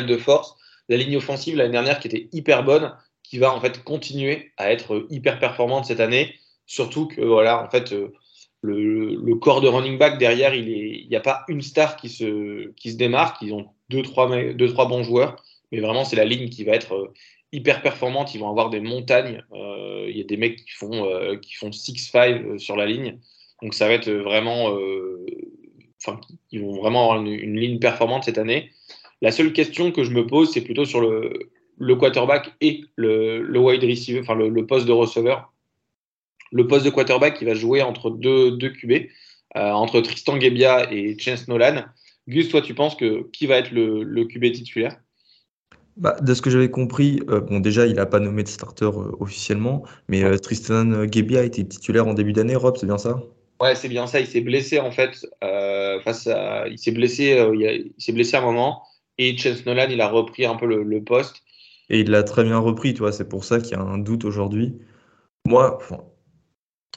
de, 0.05 0.17
force 0.17 0.55
la 0.89 0.97
ligne 0.97 1.17
offensive 1.17 1.55
l'année 1.55 1.71
dernière 1.71 1.99
qui 1.99 2.07
était 2.07 2.27
hyper 2.31 2.63
bonne, 2.63 2.93
qui 3.23 3.37
va 3.39 3.53
en 3.53 3.59
fait 3.59 3.83
continuer 3.83 4.51
à 4.57 4.71
être 4.71 5.07
hyper 5.09 5.39
performante 5.39 5.85
cette 5.85 5.99
année. 5.99 6.35
Surtout 6.65 7.07
que 7.07 7.21
voilà, 7.21 7.63
en 7.63 7.69
fait, 7.69 7.93
euh, 7.93 8.13
le, 8.61 9.35
corps 9.35 9.61
de 9.61 9.67
running 9.67 9.97
back 9.97 10.17
derrière, 10.17 10.53
il 10.53 11.07
n'y 11.07 11.15
a 11.15 11.21
pas 11.21 11.43
une 11.47 11.61
star 11.61 11.95
qui 11.97 12.09
se, 12.09 12.95
démarque. 12.95 13.41
Ils 13.41 13.53
ont 13.53 13.67
deux 13.89 14.03
trois, 14.03 14.27
bons 14.27 15.03
joueurs, 15.03 15.35
mais 15.71 15.79
vraiment, 15.79 16.05
c'est 16.05 16.15
la 16.15 16.25
ligne 16.25 16.49
qui 16.49 16.63
va 16.63 16.73
être 16.73 16.95
euh, 16.95 17.13
hyper 17.51 17.81
performante. 17.81 18.33
Ils 18.33 18.39
vont 18.39 18.49
avoir 18.49 18.69
des 18.69 18.79
montagnes. 18.79 19.43
Euh, 19.53 20.07
il 20.09 20.17
y 20.17 20.21
a 20.21 20.25
des 20.25 20.37
mecs 20.37 20.63
qui 20.65 20.71
font, 20.71 21.37
qui 21.41 21.55
font 21.55 21.69
6-5 21.69 22.57
sur 22.57 22.75
la 22.75 22.85
ligne. 22.85 23.19
Donc, 23.61 23.73
ça 23.73 23.87
va 23.87 23.93
être 23.93 24.09
vraiment. 24.09 24.77
Enfin, 26.05 26.19
ils 26.51 26.61
vont 26.61 26.73
vraiment 26.81 27.11
avoir 27.11 27.25
une 27.25 27.55
ligne 27.55 27.79
performante 27.79 28.25
cette 28.25 28.37
année. 28.37 28.71
La 29.23 29.31
seule 29.31 29.53
question 29.53 29.93
que 29.93 30.03
je 30.03 30.11
me 30.11 30.27
pose, 30.27 30.51
c'est 30.51 30.59
plutôt 30.59 30.83
sur 30.83 30.99
le, 30.99 31.49
quarterback 31.95 32.53
et 32.59 32.83
le, 32.97 33.57
wide 33.57 33.81
receiver, 33.81 34.19
enfin 34.19 34.35
le, 34.35 34.65
poste 34.65 34.85
de 34.85 34.91
receveur. 34.91 35.53
Le 36.51 36.67
poste 36.67 36.83
de 36.83 36.89
quarterback 36.89 37.35
qui 37.39 37.45
va 37.45 37.53
jouer 37.53 37.81
entre 37.81 38.09
deux, 38.09 38.51
deux 38.51 38.69
QB, 38.69 38.91
euh, 39.55 39.71
entre 39.71 40.01
Tristan 40.01 40.37
Gebbia 40.37 40.91
et 40.91 41.17
Chance 41.17 41.47
Nolan. 41.47 41.85
Gus, 42.27 42.49
toi, 42.49 42.61
tu 42.61 42.73
penses 42.73 42.95
que 42.95 43.29
qui 43.31 43.47
va 43.47 43.55
être 43.55 43.71
le, 43.71 44.25
QB 44.25 44.51
titulaire? 44.51 44.97
Bah, 45.95 46.17
de 46.19 46.33
ce 46.33 46.41
que 46.41 46.49
j'avais 46.49 46.69
compris, 46.69 47.21
euh, 47.29 47.39
bon 47.39 47.61
déjà 47.61 47.87
il 47.87 47.95
n'a 47.95 48.05
pas 48.05 48.19
nommé 48.19 48.43
de 48.43 48.49
starter 48.49 48.85
euh, 48.85 49.15
officiellement, 49.21 49.83
mais 50.09 50.37
Tristan 50.39 51.07
Gebbia 51.09 51.39
a 51.39 51.43
été 51.43 51.65
titulaire 51.65 52.07
en 52.07 52.13
début 52.13 52.33
d'année, 52.33 52.57
Rob, 52.57 52.75
c'est 52.77 52.87
bien 52.87 52.97
ça? 52.97 53.21
Ouais, 53.63 53.75
c'est 53.75 53.87
bien 53.87 54.07
ça. 54.07 54.19
Il 54.19 54.27
s'est 54.27 54.41
blessé 54.41 54.79
en 54.79 54.91
fait 54.91 55.25
face 56.03 56.27
à, 56.27 56.67
il 56.67 56.77
s'est 56.77 56.91
blessé, 56.91 57.39
s'est 57.97 58.11
blessé 58.11 58.35
à 58.35 58.41
un 58.41 58.43
moment. 58.43 58.83
Et 59.17 59.37
Chance 59.37 59.65
Nolan, 59.65 59.87
il 59.89 60.01
a 60.01 60.09
repris 60.09 60.45
un 60.45 60.55
peu 60.55 60.65
le, 60.65 61.03
poste. 61.03 61.43
Et 61.89 62.01
il 62.01 62.09
l'a 62.09 62.23
très 62.23 62.43
bien 62.43 62.57
repris, 62.57 62.93
tu 62.93 62.99
vois. 62.99 63.11
C'est 63.11 63.29
pour 63.29 63.45
ça 63.45 63.59
qu'il 63.59 63.71
y 63.71 63.79
a 63.79 63.81
un 63.81 63.97
doute 63.97 64.25
aujourd'hui. 64.25 64.79
Moi, 65.45 65.79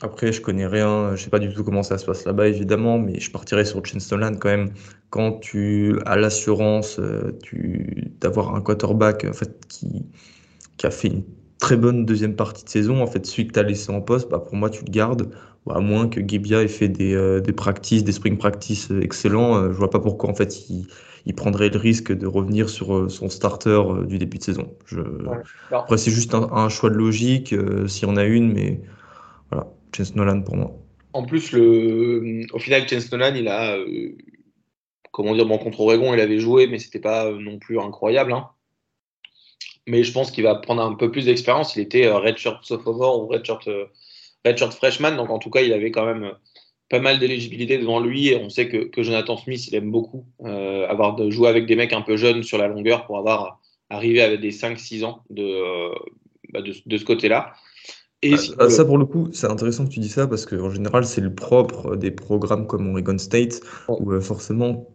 après, 0.03 0.33
je 0.33 0.41
connais 0.41 0.67
rien, 0.67 1.17
je 1.17 1.25
sais 1.25 1.31
pas 1.31 1.39
du 1.39 1.53
tout 1.53 1.65
comment 1.65 1.83
ça 1.83 1.99
se 1.99 2.05
passe 2.05 2.25
là-bas, 2.25 2.49
évidemment, 2.49 2.99
mais 2.99 3.19
je 3.19 3.31
partirais 3.31 3.65
sur 3.65 3.85
Chance 3.85 4.11
Nolan 4.13 4.35
quand 4.37 4.49
même. 4.49 4.73
Quand 5.11 5.41
tu 5.41 5.99
as 6.05 6.17
l'assurance 6.17 6.99
euh, 6.99 7.39
d'avoir 8.21 8.55
un 8.55 8.61
quarterback 8.61 9.25
en 9.25 9.33
fait, 9.33 9.67
qui, 9.69 10.05
qui 10.77 10.87
a 10.87 10.91
fait 10.91 11.09
une 11.09 11.25
très 11.59 11.77
bonne 11.77 12.05
deuxième 12.05 12.37
partie 12.37 12.65
de 12.65 12.69
saison, 12.69 13.03
en 13.03 13.07
fait, 13.07 13.25
celui 13.25 13.49
que 13.49 13.55
tu 13.55 13.59
as 13.59 13.63
laissé 13.63 13.91
en 13.91 14.01
poste, 14.01 14.29
bah, 14.31 14.39
pour 14.39 14.57
moi, 14.57 14.71
tu 14.71 14.85
le 14.85 14.91
gardes. 14.91 15.35
À 15.75 15.81
moins 15.81 16.09
que 16.09 16.21
Gibia 16.21 16.63
ait 16.63 16.69
fait 16.69 16.89
des, 16.89 17.15
euh, 17.15 17.41
des 17.41 17.53
practices, 17.53 18.05
des 18.05 18.13
spring 18.13 18.39
practice 18.39 18.91
excellents, 19.03 19.57
euh, 19.57 19.73
je 19.73 19.77
vois 19.77 19.91
pas 19.91 19.99
pourquoi 19.99 20.31
en 20.31 20.35
fait 20.35 20.69
il, 20.71 20.87
il 21.27 21.35
prendrait 21.35 21.69
le 21.69 21.79
risque 21.79 22.17
de 22.17 22.27
revenir 22.27 22.71
sur 22.71 22.95
euh, 22.95 23.09
son 23.09 23.29
starter 23.29 23.71
euh, 23.71 24.07
du 24.07 24.19
début 24.19 24.39
de 24.39 24.45
saison. 24.45 24.73
Je... 24.87 25.01
Après, 25.73 25.99
c'est 25.99 26.13
juste 26.13 26.35
un, 26.35 26.69
choix 26.69 26.89
de 26.89 26.95
logique, 26.95 27.53
euh, 27.53 27.89
s'il 27.89 28.09
y 28.09 28.11
en 28.11 28.17
a 28.17 28.25
une, 28.25 28.53
mais 28.53 28.81
voilà, 29.51 29.67
Chance 29.95 30.15
Nolan 30.15 30.43
pour 30.43 30.57
moi. 30.57 30.73
En 31.13 31.27
plus, 31.27 31.51
le... 31.51 32.47
au 32.53 32.59
final, 32.61 32.89
Chance 32.89 33.11
Nolan, 33.11 33.35
il 33.35 33.49
a, 33.49 33.77
comment 35.11 35.35
dire, 35.35 35.47
bon, 35.47 35.59
contre 35.59 35.81
Oregon, 35.81 36.15
il 36.15 36.21
avait 36.21 36.39
joué, 36.39 36.69
mais 36.69 36.79
c'était 36.79 37.01
pas 37.01 37.29
non 37.33 37.59
plus 37.59 37.81
incroyable. 37.81 38.33
Hein. 38.33 38.49
Mais 39.89 40.05
je 40.05 40.13
pense 40.13 40.31
qu'il 40.31 40.45
va 40.45 40.55
prendre 40.55 40.83
un 40.83 40.95
peu 40.95 41.11
plus 41.11 41.25
d'expérience. 41.25 41.75
Il 41.75 41.83
était 41.83 42.09
redshirt 42.09 42.65
sophomore 42.65 43.23
ou 43.23 43.27
redshirt, 43.27 43.69
redshirt 44.45 44.73
freshman, 44.73 45.17
donc 45.17 45.31
en 45.31 45.39
tout 45.39 45.51
cas, 45.51 45.61
il 45.61 45.73
avait 45.73 45.91
quand 45.91 46.07
même 46.07 46.33
pas 46.89 47.01
mal 47.01 47.19
d'éligibilité 47.19 47.79
devant 47.79 48.01
lui 48.01 48.29
et 48.29 48.37
on 48.37 48.49
sait 48.49 48.69
que, 48.69 49.03
Jonathan 49.03 49.37
Smith, 49.37 49.67
il 49.69 49.75
aime 49.75 49.91
beaucoup 49.91 50.25
euh, 50.45 50.87
avoir 50.89 51.17
de 51.17 51.31
jouer 51.31 51.49
avec 51.49 51.67
des 51.67 51.77
mecs 51.77 51.93
un 51.93 52.03
peu 52.03 52.17
jeunes 52.17 52.43
sur 52.43 52.59
la 52.59 52.69
longueur 52.69 53.07
pour 53.07 53.19
avoir 53.19 53.61
arrivé 53.91 54.23
avec 54.23 54.41
des 54.41 54.53
5-6 54.53 55.05
ans 55.05 55.23
de, 55.31 55.43
euh, 55.43 55.95
bah, 56.53 56.61
de, 56.63 56.97
ce 56.97 57.05
côté-là. 57.05 57.55
Et 58.23 58.35
ah, 58.59 58.71
ça, 58.71 58.85
pour 58.85 58.99
le 58.99 59.05
coup, 59.05 59.29
c'est 59.33 59.49
intéressant 59.49 59.85
que 59.85 59.91
tu 59.91 60.01
dis 60.01 60.09
ça 60.09 60.27
parce 60.27 60.47
qu'en 60.47 60.71
général, 60.71 61.05
c'est 61.05 61.21
le 61.21 61.35
propre 61.35 61.97
des 61.97 62.11
programmes 62.11 62.67
comme 62.67 62.89
Oregon 62.91 63.19
State 63.19 63.61
où 63.89 64.13
euh, 64.13 64.21
forcément 64.21 64.89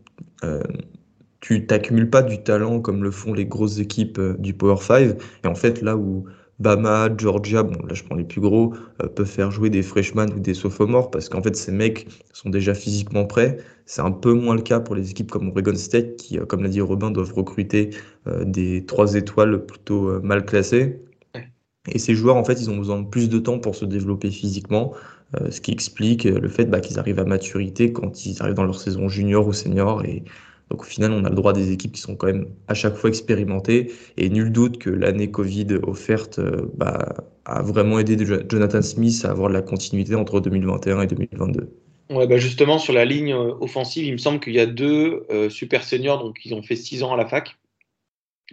tu 1.40 1.66
t'accumules 1.66 2.10
pas 2.10 2.22
du 2.22 2.44
talent 2.44 2.82
comme 2.82 3.04
le 3.04 3.12
font 3.12 3.34
les 3.34 3.46
grosses 3.46 3.80
équipes 3.80 4.20
du 4.40 4.54
Power 4.54 4.78
5. 4.78 5.18
Et 5.44 5.48
en 5.48 5.56
fait, 5.56 5.82
là 5.82 5.98
où 5.98 6.26
Bama, 6.62 7.10
Georgia, 7.18 7.64
bon 7.64 7.84
là 7.88 7.96
je 7.96 8.04
prends 8.04 8.16
les 8.16 8.24
plus 8.24 8.40
gros, 8.40 8.76
euh, 9.02 9.08
peuvent 9.08 9.26
faire 9.26 9.50
jouer 9.50 9.72
des 9.72 9.82
freshmen 9.82 10.32
ou 10.36 10.40
des 10.40 10.54
sophomores 10.54 11.10
parce 11.10 11.28
qu'en 11.28 11.42
fait 11.42 11.56
ces 11.56 11.72
mecs 11.72 12.08
sont 12.34 12.52
déjà 12.52 12.76
physiquement 12.76 13.26
prêts. 13.26 13.58
C'est 13.88 14.02
un 14.04 14.12
peu 14.12 14.34
moins 14.34 14.56
le 14.56 14.62
cas 14.62 14.80
pour 14.80 14.94
les 14.94 15.10
équipes 15.10 15.32
comme 15.32 15.50
Oregon 15.50 15.76
State 15.76 16.18
qui, 16.18 16.38
euh, 16.38 16.46
comme 16.46 16.62
l'a 16.62 16.70
dit 16.70 16.80
Robin, 16.80 17.10
doivent 17.10 17.34
recruter 17.34 17.90
euh, 18.28 18.46
des 18.46 18.86
trois 18.86 19.16
étoiles 19.16 19.66
plutôt 19.66 20.22
mal 20.22 20.46
classées. 20.46 21.02
Et 21.92 21.98
ces 21.98 22.14
joueurs, 22.14 22.36
en 22.36 22.44
fait, 22.44 22.62
ils 22.62 22.70
ont 22.70 22.78
besoin 22.78 23.02
de 23.02 23.08
plus 23.08 23.28
de 23.28 23.40
temps 23.40 23.58
pour 23.58 23.76
se 23.76 23.86
développer 23.86 24.30
physiquement, 24.30 24.94
ce 25.50 25.62
qui 25.62 25.72
explique 25.72 26.26
le 26.26 26.48
fait 26.48 26.66
bah, 26.66 26.80
qu'ils 26.80 27.00
arrivent 27.00 27.20
à 27.20 27.26
maturité 27.26 27.92
quand 27.92 28.26
ils 28.26 28.40
arrivent 28.42 28.54
dans 28.54 28.66
leur 28.66 28.80
saison 28.80 29.08
junior 29.10 29.48
ou 29.48 29.54
senior. 29.54 30.06
Et 30.06 30.24
donc 30.72 30.84
au 30.84 30.86
final, 30.86 31.12
on 31.12 31.26
a 31.26 31.30
le 31.30 31.36
droit 31.36 31.52
des 31.52 31.74
équipes 31.74 31.92
qui 31.92 32.00
sont 32.00 32.16
quand 32.16 32.28
même 32.28 32.48
à 32.70 32.74
chaque 32.74 32.96
fois 32.96 33.10
expérimentées. 33.10 33.92
Et 34.16 34.30
nul 34.30 34.54
doute 34.54 34.78
que 34.78 34.90
l'année 34.90 35.30
Covid 35.30 35.68
offerte 35.84 36.40
euh, 36.40 36.72
bah, 36.76 37.14
a 37.44 37.62
vraiment 37.62 38.00
aidé 38.00 38.18
Jonathan 38.50 38.82
Smith 38.82 39.26
à 39.26 39.32
avoir 39.32 39.50
de 39.50 39.54
la 39.54 39.62
continuité 39.62 40.16
entre 40.16 40.40
2021 40.40 41.02
et 41.02 41.08
2022. 41.08 41.70
Ouais, 42.10 42.26
bah 42.26 42.38
justement, 42.38 42.80
sur 42.80 42.94
la 42.94 43.04
ligne 43.04 43.34
euh, 43.34 43.54
offensive, 43.60 44.06
il 44.06 44.14
me 44.14 44.18
semble 44.18 44.40
qu'il 44.40 44.54
y 44.54 44.62
a 44.62 44.66
deux 44.66 45.26
euh, 45.30 45.50
super 45.50 45.84
seniors, 45.84 46.24
donc 46.24 46.38
ils 46.46 46.54
ont 46.54 46.64
fait 46.64 46.78
six 46.78 47.04
ans 47.04 47.14
à 47.14 47.18
la 47.18 47.28
fac. 47.28 47.58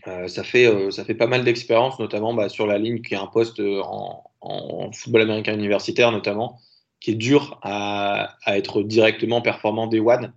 ça, 0.04 0.42
fait, 0.42 0.90
ça 0.90 1.04
fait 1.04 1.14
pas 1.14 1.28
mal 1.28 1.44
d'expérience, 1.44 2.00
notamment 2.00 2.34
bah, 2.34 2.48
sur 2.48 2.66
la 2.66 2.78
ligne 2.78 3.00
qui 3.00 3.14
est 3.14 3.18
un 3.18 3.28
poste 3.28 3.60
en, 3.60 4.24
en, 4.40 4.90
football 4.90 5.22
américain 5.22 5.54
universitaire, 5.54 6.10
notamment, 6.10 6.58
qui 6.98 7.12
est 7.12 7.14
dur 7.14 7.60
à, 7.62 8.34
à 8.44 8.58
être 8.58 8.82
directement 8.82 9.40
performant 9.40 9.86
des 9.86 10.00
one. 10.00 10.32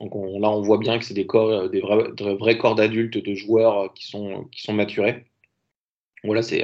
Donc 0.00 0.12
là, 0.14 0.50
on 0.50 0.62
voit 0.62 0.78
bien 0.78 0.98
que 0.98 1.04
c'est 1.04 1.14
des, 1.14 1.26
corps, 1.26 1.68
des, 1.68 1.80
vrais, 1.80 2.56
corps 2.56 2.74
d'adultes, 2.74 3.18
de 3.18 3.34
joueurs 3.34 3.92
qui 3.92 4.06
sont, 4.06 4.44
qui 4.50 4.62
sont 4.62 4.72
maturés. 4.72 5.26
Voilà, 6.24 6.42
c'est 6.42 6.62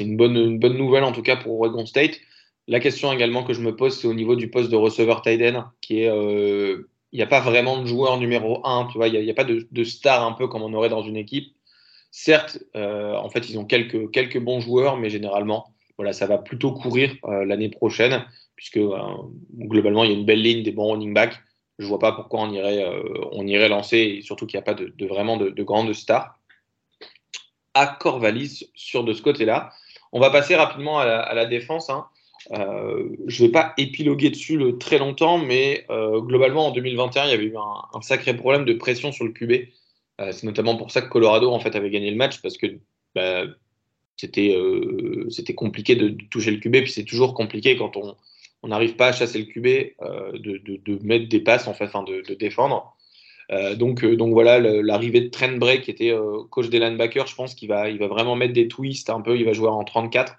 une 0.00 0.16
bonne, 0.16 0.58
nouvelle 0.58 1.04
en 1.04 1.12
tout 1.12 1.22
cas 1.22 1.36
pour 1.36 1.60
Oregon 1.60 1.86
State. 1.86 2.18
La 2.66 2.80
question 2.80 3.12
également 3.12 3.44
que 3.44 3.54
je 3.54 3.62
me 3.62 3.74
pose, 3.74 3.98
c'est 3.98 4.08
au 4.08 4.14
niveau 4.14 4.36
du 4.36 4.50
poste 4.50 4.70
de 4.70 4.76
receveur 4.76 5.22
tight 5.22 5.56
qui 5.80 6.02
est, 6.02 6.10
euh, 6.10 6.90
il 7.12 7.16
n'y 7.16 7.22
a 7.22 7.26
pas 7.26 7.40
vraiment 7.40 7.80
de 7.80 7.86
joueur 7.86 8.18
numéro 8.18 8.60
1, 8.66 8.88
tu 8.92 8.98
vois, 8.98 9.08
il 9.08 9.18
n'y 9.18 9.30
a, 9.30 9.34
pas 9.34 9.44
de, 9.44 9.66
de, 9.70 9.84
star 9.84 10.26
un 10.26 10.32
peu 10.32 10.48
comme 10.48 10.62
on 10.62 10.74
aurait 10.74 10.90
dans 10.90 11.02
une 11.02 11.16
équipe. 11.16 11.54
Certes, 12.10 12.58
euh, 12.76 13.14
en 13.14 13.30
fait, 13.30 13.48
ils 13.48 13.58
ont 13.58 13.64
quelques, 13.64 14.38
bons 14.38 14.60
joueurs, 14.60 14.98
mais 14.98 15.08
généralement, 15.08 15.74
voilà, 15.96 16.12
ça 16.12 16.26
va 16.26 16.36
plutôt 16.36 16.72
courir 16.72 17.14
euh, 17.24 17.46
l'année 17.46 17.70
prochaine, 17.70 18.24
puisque 18.56 18.80
globalement, 19.56 20.04
il 20.04 20.10
y 20.10 20.14
a 20.14 20.18
une 20.18 20.26
belle 20.26 20.42
ligne 20.42 20.62
des 20.62 20.72
bons 20.72 20.92
running 20.92 21.14
backs. 21.14 21.38
Je 21.78 21.84
ne 21.84 21.88
vois 21.88 21.98
pas 21.98 22.12
pourquoi 22.12 22.40
on 22.40 22.50
irait, 22.50 22.84
irait 23.46 23.68
lancer, 23.68 24.20
surtout 24.22 24.46
qu'il 24.46 24.58
n'y 24.58 24.62
a 24.62 24.64
pas 24.64 24.74
de, 24.74 24.92
de 24.96 25.06
vraiment 25.06 25.36
de, 25.36 25.50
de, 25.50 25.62
grandes 25.62 25.92
stars 25.92 26.38
à 27.74 27.86
Corvalis 27.86 28.70
sur 28.74 29.04
de 29.04 29.12
ce 29.12 29.22
côté-là. 29.22 29.72
On 30.12 30.20
va 30.20 30.30
passer 30.30 30.56
rapidement 30.56 30.98
à 30.98 31.34
la, 31.34 31.46
défense. 31.46 31.90
Hein. 31.90 32.06
Euh, 32.52 33.08
je 33.26 33.42
ne 33.42 33.48
vais 33.48 33.52
pas 33.52 33.74
épiloguer 33.76 34.30
dessus 34.30 34.58
très 34.80 34.98
longtemps, 34.98 35.38
mais 35.38 35.84
euh, 35.90 36.20
globalement 36.20 36.68
en 36.68 36.70
2021, 36.70 37.26
il 37.26 37.30
y 37.30 37.34
avait 37.34 37.44
eu 37.44 37.56
un, 37.56 38.00
sacré 38.00 38.34
problème 38.34 38.64
de 38.64 38.72
pression 38.72 39.12
sur 39.12 39.24
le 39.24 39.32
QB. 39.32 39.68
Euh, 40.20 40.32
c'est 40.32 40.44
notamment 40.44 40.76
pour 40.76 40.90
ça 40.90 41.02
que 41.02 41.08
Colorado 41.08 41.50
en 41.52 41.60
fait 41.60 41.76
avait 41.76 41.90
gagné 41.90 42.10
le 42.10 42.16
match 42.16 42.40
parce 42.42 42.56
que 42.56 42.66
bah, 43.14 43.44
c'était 44.16 44.56
c'était 45.30 45.54
compliqué 45.54 45.94
de, 45.94 46.16
toucher 46.30 46.50
le 46.50 46.58
QB, 46.58 46.82
puis 46.82 46.90
c'est 46.90 47.04
toujours 47.04 47.34
compliqué 47.34 47.76
quand 47.76 47.96
on 47.96 48.16
n'arrive 48.66 48.96
pas 48.96 49.08
à 49.08 49.12
chasser 49.12 49.38
le 49.38 49.44
QB 49.44 49.64
de, 50.40 50.58
de, 50.58 51.06
mettre 51.06 51.28
des 51.28 51.38
passes 51.38 51.68
enfin 51.68 52.02
de, 52.02 52.34
défendre. 52.34 52.96
donc, 53.76 54.04
donc 54.04 54.32
voilà, 54.32 54.58
l'arrivée 54.58 55.20
de 55.20 55.28
Trent 55.28 55.56
Bray, 55.58 55.80
qui 55.80 55.92
était 55.92 56.12
coach 56.50 56.68
des 56.68 56.80
linebackers, 56.80 57.28
je 57.28 57.36
pense 57.36 57.54
qu'il 57.54 57.68
va, 57.68 57.88
il 57.88 57.98
va 57.98 58.08
vraiment 58.08 58.34
mettre 58.34 58.54
des 58.54 58.66
twists 58.66 59.10
un 59.10 59.20
peu. 59.20 59.36
Il 59.36 59.44
va 59.44 59.52
jouer 59.52 59.68
en 59.68 59.84
34 59.84 60.36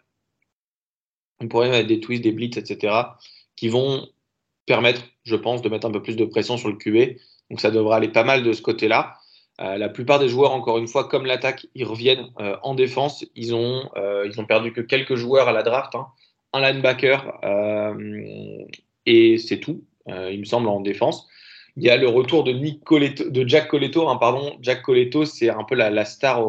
on 1.41 1.47
pourrait 1.47 1.69
mettre 1.69 1.87
des 1.87 1.99
twists, 1.99 2.23
des 2.23 2.31
blitz, 2.31 2.57
etc., 2.57 2.93
qui 3.55 3.69
vont 3.69 4.07
permettre, 4.65 5.01
je 5.23 5.35
pense, 5.35 5.61
de 5.61 5.69
mettre 5.69 5.87
un 5.87 5.91
peu 5.91 6.01
plus 6.01 6.15
de 6.15 6.25
pression 6.25 6.57
sur 6.57 6.69
le 6.69 6.75
QB. 6.75 7.17
Donc 7.49 7.59
ça 7.61 7.71
devrait 7.71 7.97
aller 7.97 8.09
pas 8.09 8.23
mal 8.23 8.43
de 8.43 8.53
ce 8.53 8.61
côté-là. 8.61 9.17
Euh, 9.61 9.77
la 9.77 9.89
plupart 9.89 10.19
des 10.19 10.29
joueurs, 10.29 10.51
encore 10.51 10.77
une 10.77 10.87
fois, 10.87 11.07
comme 11.07 11.25
l'attaque, 11.25 11.67
ils 11.75 11.85
reviennent 11.85 12.31
euh, 12.39 12.55
en 12.63 12.75
défense. 12.75 13.25
Ils 13.35 13.53
ont, 13.55 13.89
euh, 13.97 14.25
ils 14.25 14.39
ont 14.39 14.45
perdu 14.45 14.71
que 14.71 14.81
quelques 14.81 15.15
joueurs 15.15 15.47
à 15.47 15.51
la 15.51 15.63
draft, 15.63 15.95
hein. 15.95 16.07
Un 16.53 16.61
linebacker, 16.61 17.39
et 19.05 19.37
c'est 19.37 19.59
tout, 19.59 19.83
il 20.07 20.39
me 20.39 20.45
semble, 20.45 20.67
en 20.67 20.79
défense. 20.79 21.27
Il 21.75 21.83
y 21.83 21.89
a 21.89 21.97
le 21.97 22.07
retour 22.07 22.43
de, 22.43 22.51
Nick 22.51 22.81
de 22.91 23.47
Jack 23.47 23.67
Coletto. 23.69 24.09
Hein, 24.09 24.17
pardon. 24.17 24.57
Jack 24.61 24.81
Coletto, 24.81 25.25
c'est 25.25 25.49
un 25.49 25.63
peu 25.63 25.75
la, 25.75 26.03
star 26.05 26.43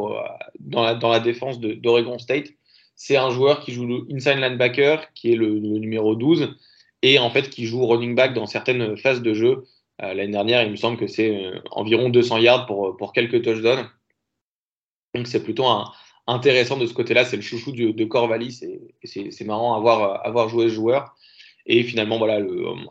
dans, 0.59 0.83
la, 0.83 1.21
défense 1.21 1.61
d'Oregon 1.61 2.19
State 2.19 2.53
c'est 3.01 3.17
un 3.17 3.31
joueur 3.31 3.61
qui 3.61 3.73
joue 3.73 3.87
le 3.87 4.07
inside 4.15 4.37
linebacker, 4.37 5.11
qui 5.15 5.33
est 5.33 5.35
le, 5.35 5.59
numéro 5.59 6.15
12, 6.15 6.55
et 7.01 7.19
en 7.19 7.31
fait 7.31 7.49
qui 7.49 7.65
joue 7.65 7.87
running 7.87 8.15
back 8.15 8.35
dans 8.35 8.45
certaines 8.45 8.95
phases 8.99 9.23
de 9.23 9.33
jeu. 9.33 9.65
Euh, 10.03 10.13
l'année 10.13 10.33
dernière, 10.33 10.63
il 10.65 10.71
me 10.71 10.77
semble 10.77 10.99
que 10.99 11.07
c'est 11.07 11.35
euh, 11.35 11.61
environ 11.71 12.11
200 12.11 12.37
yards 12.37 12.67
pour, 12.67 12.99
pour 12.99 13.15
quelques 13.15 13.43
touchdowns. 13.43 13.89
Donc 15.15 15.27
c'est 15.27 15.43
plutôt 15.43 15.65
intéressant 16.31 16.77
de 16.77 16.87
ce 16.87 16.95
côté-là. 16.95 17.25
C'est 17.25 17.37
le 17.37 17.43
chouchou 17.43 17.73
de, 17.73 18.05
Corvalis 18.05 18.63
c'est 19.05 19.45
marrant 19.45 19.75
à 19.75 20.31
voir, 20.31 20.51
ce 20.51 20.69
joueur. 20.69 21.15
Et 21.67 21.83
finalement, 21.83 22.19
voilà, 22.19 22.41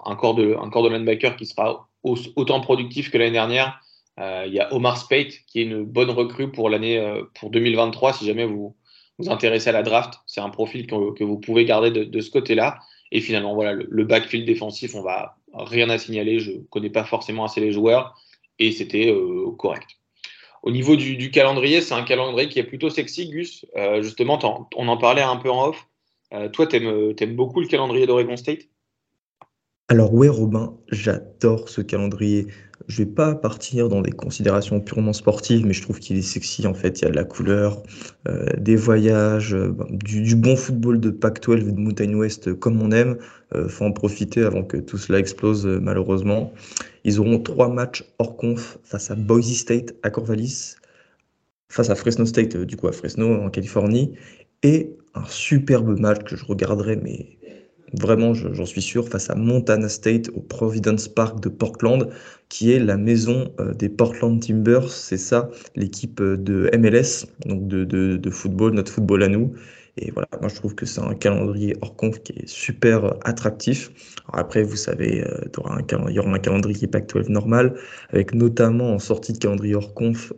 un, 0.06 0.16
corps 0.16 0.36
de, 0.36 0.56
un 0.62 0.70
corps 0.70 0.84
de 0.84 0.90
linebacker 0.90 1.36
qui 1.36 1.46
sera 1.46 1.90
autant 2.04 2.62
productif 2.62 3.12
que 3.12 3.18
l'année 3.18 3.32
dernière. 3.32 3.82
Euh, 4.20 4.44
il 4.48 4.54
y 4.54 4.60
a 4.60 4.74
Omar 4.74 4.98
Spate 4.98 5.32
qui 5.48 5.62
est 5.62 5.64
une 5.64 5.84
bonne 5.84 6.10
recrue 6.10 6.52
pour 6.52 6.70
l'année 6.70 7.02
pour 7.36 7.52
2023 7.52 8.12
si 8.12 8.26
jamais 8.26 8.44
vous, 8.44 8.76
vous 9.20 9.30
intéressez 9.30 9.70
à 9.70 9.74
la 9.74 9.84
draft, 9.84 10.16
c'est 10.26 10.40
un 10.40 10.50
profil 10.50 10.88
que, 10.88 11.24
vous 11.24 11.38
pouvez 11.38 11.66
garder 11.66 11.92
de, 11.92 12.22
ce 12.22 12.32
côté-là. 12.32 12.80
Et 13.12 13.20
finalement, 13.20 13.54
voilà, 13.54 13.74
le, 13.74 14.04
backfield 14.06 14.48
défensif, 14.48 14.96
on 14.96 15.02
va 15.02 15.36
rien 15.54 15.90
à 15.90 15.98
signaler. 15.98 16.40
Je 16.40 16.54
connais 16.70 16.90
pas 16.90 17.04
forcément 17.04 17.44
assez 17.44 17.60
les 17.60 17.74
joueurs 17.74 18.18
et 18.60 18.72
c'était 18.72 19.12
euh, 19.12 19.52
correct. 19.58 19.99
Au 20.64 20.72
niveau 20.72 20.96
du, 20.96 21.32
calendrier, 21.32 21.82
c'est 21.82 21.94
un 21.94 22.04
calendrier 22.04 22.50
qui 22.50 22.60
est 22.60 22.64
plutôt 22.64 22.90
sexy, 22.90 23.30
Gus. 23.30 23.66
Euh, 23.76 24.02
justement, 24.02 24.40
on 24.76 24.88
en 24.88 24.98
parlait 24.98 25.22
un 25.22 25.38
peu 25.38 25.50
en 25.50 25.70
off. 25.70 25.88
Euh, 26.34 26.50
toi, 26.50 26.68
tu 26.68 26.78
aimes, 26.78 27.36
beaucoup 27.36 27.62
le 27.62 27.68
calendrier 27.68 28.06
d'Oregon 28.06 28.36
State? 28.36 28.68
Alors, 29.88 30.14
ouais, 30.14 30.30
Robin, 30.30 30.78
j'adore 30.90 31.70
ce 31.70 31.82
calendrier. 31.82 32.48
Je 32.90 33.04
vais 33.04 33.06
pas 33.06 33.36
partir 33.36 33.88
dans 33.88 34.02
des 34.02 34.12
considérations 34.12 34.82
purement 34.82 35.14
sportives, 35.14 35.64
mais 35.64 35.74
je 35.74 35.84
trouve 35.84 36.00
qu'il 36.00 36.18
est 36.18 36.24
sexy 36.24 36.66
en 36.66 36.74
fait. 36.74 37.00
Il 37.00 37.06
y 37.06 37.08
a 37.08 37.12
de 37.12 37.16
la 37.16 37.24
couleur, 37.24 37.84
euh, 38.28 38.48
des 38.58 38.76
voyages, 38.76 39.54
euh, 39.54 39.76
du, 39.92 40.36
bon 40.36 40.56
football 40.56 41.00
de 41.00 41.12
Pac-12 41.12 41.60
et 41.60 41.72
de 41.72 41.80
Mountain 41.80 42.16
West 42.16 42.56
comme 42.56 42.82
on 42.82 42.90
aime. 42.92 43.20
Euh, 43.54 43.70
faut 43.70 43.86
en 43.86 43.92
profiter 43.92 44.42
avant 44.42 44.64
que 44.64 44.78
tout 44.78 44.98
cela 44.98 45.20
explose 45.20 45.68
malheureusement. 45.68 46.52
Ils 47.04 47.20
auront 47.20 47.38
trois 47.38 47.70
matchs 47.70 48.04
hors 48.18 48.36
conf 48.36 48.80
face 48.84 49.12
à 49.12 49.16
Boise 49.16 49.54
State 49.54 49.94
à 50.02 50.10
Corvallis, 50.10 50.74
face 51.72 51.92
à 51.92 51.96
Fresno 51.96 52.26
State 52.26 52.58
du 52.58 52.76
coup 52.76 52.88
à 52.88 52.92
Fresno 52.92 53.32
en 53.36 53.52
Californie, 53.52 54.14
et 54.64 54.98
un 55.14 55.26
superbe 55.26 56.00
match 56.00 56.24
que 56.24 56.36
je 56.36 56.44
regarderai 56.44 56.96
mais 56.96 57.39
vraiment, 57.94 58.34
j'en 58.34 58.66
suis 58.66 58.82
sûr, 58.82 59.08
face 59.08 59.30
à 59.30 59.36
Montana 59.36 59.90
State 59.90 60.30
au 60.36 60.42
Providence 60.42 61.08
Park 61.08 61.40
de 61.42 61.50
Portland, 61.50 62.10
qui 62.50 62.72
est 62.72 62.80
la 62.80 62.98
maison 62.98 63.52
euh, 63.60 63.74
des 63.74 63.90
Portland 63.90 64.40
Timbers. 64.42 64.90
C'est 64.92 65.18
ça, 65.18 65.50
l'équipe 65.76 66.20
euh, 66.22 66.38
de 66.38 66.70
MLS, 66.78 67.28
donc 67.46 67.68
de, 67.68 67.84
de, 67.86 68.30
football, 68.30 68.74
notre 68.74 68.92
football 68.92 69.24
à 69.24 69.28
nous. 69.28 69.54
Et 69.98 70.12
voilà, 70.12 70.30
moi 70.40 70.50
je 70.50 70.56
trouve 70.56 70.76
que 70.76 70.86
c'est 70.86 71.02
un 71.02 71.14
calendrier 71.14 71.76
hors 71.82 71.96
conf 71.96 72.22
qui 72.24 72.32
est 72.34 72.48
super 72.48 73.16
attractif. 73.26 73.92
après, 74.32 74.64
vous 74.64 74.78
savez, 74.78 75.24
euh, 75.26 75.42
il, 75.44 75.52
y 75.56 75.60
aura 75.60 75.78
un, 75.78 76.10
il 76.10 76.16
y 76.16 76.20
aura 76.20 76.32
un 76.32 76.40
calendrier 76.40 76.88
Pac-12 76.88 77.30
normal, 77.30 77.76
avec 78.10 78.34
notamment 78.34 78.94
en 78.94 79.00
sortie 79.00 79.34
de 79.34 79.40
calendrier 79.40 79.76
hors 79.76 79.94
conf 79.94 80.32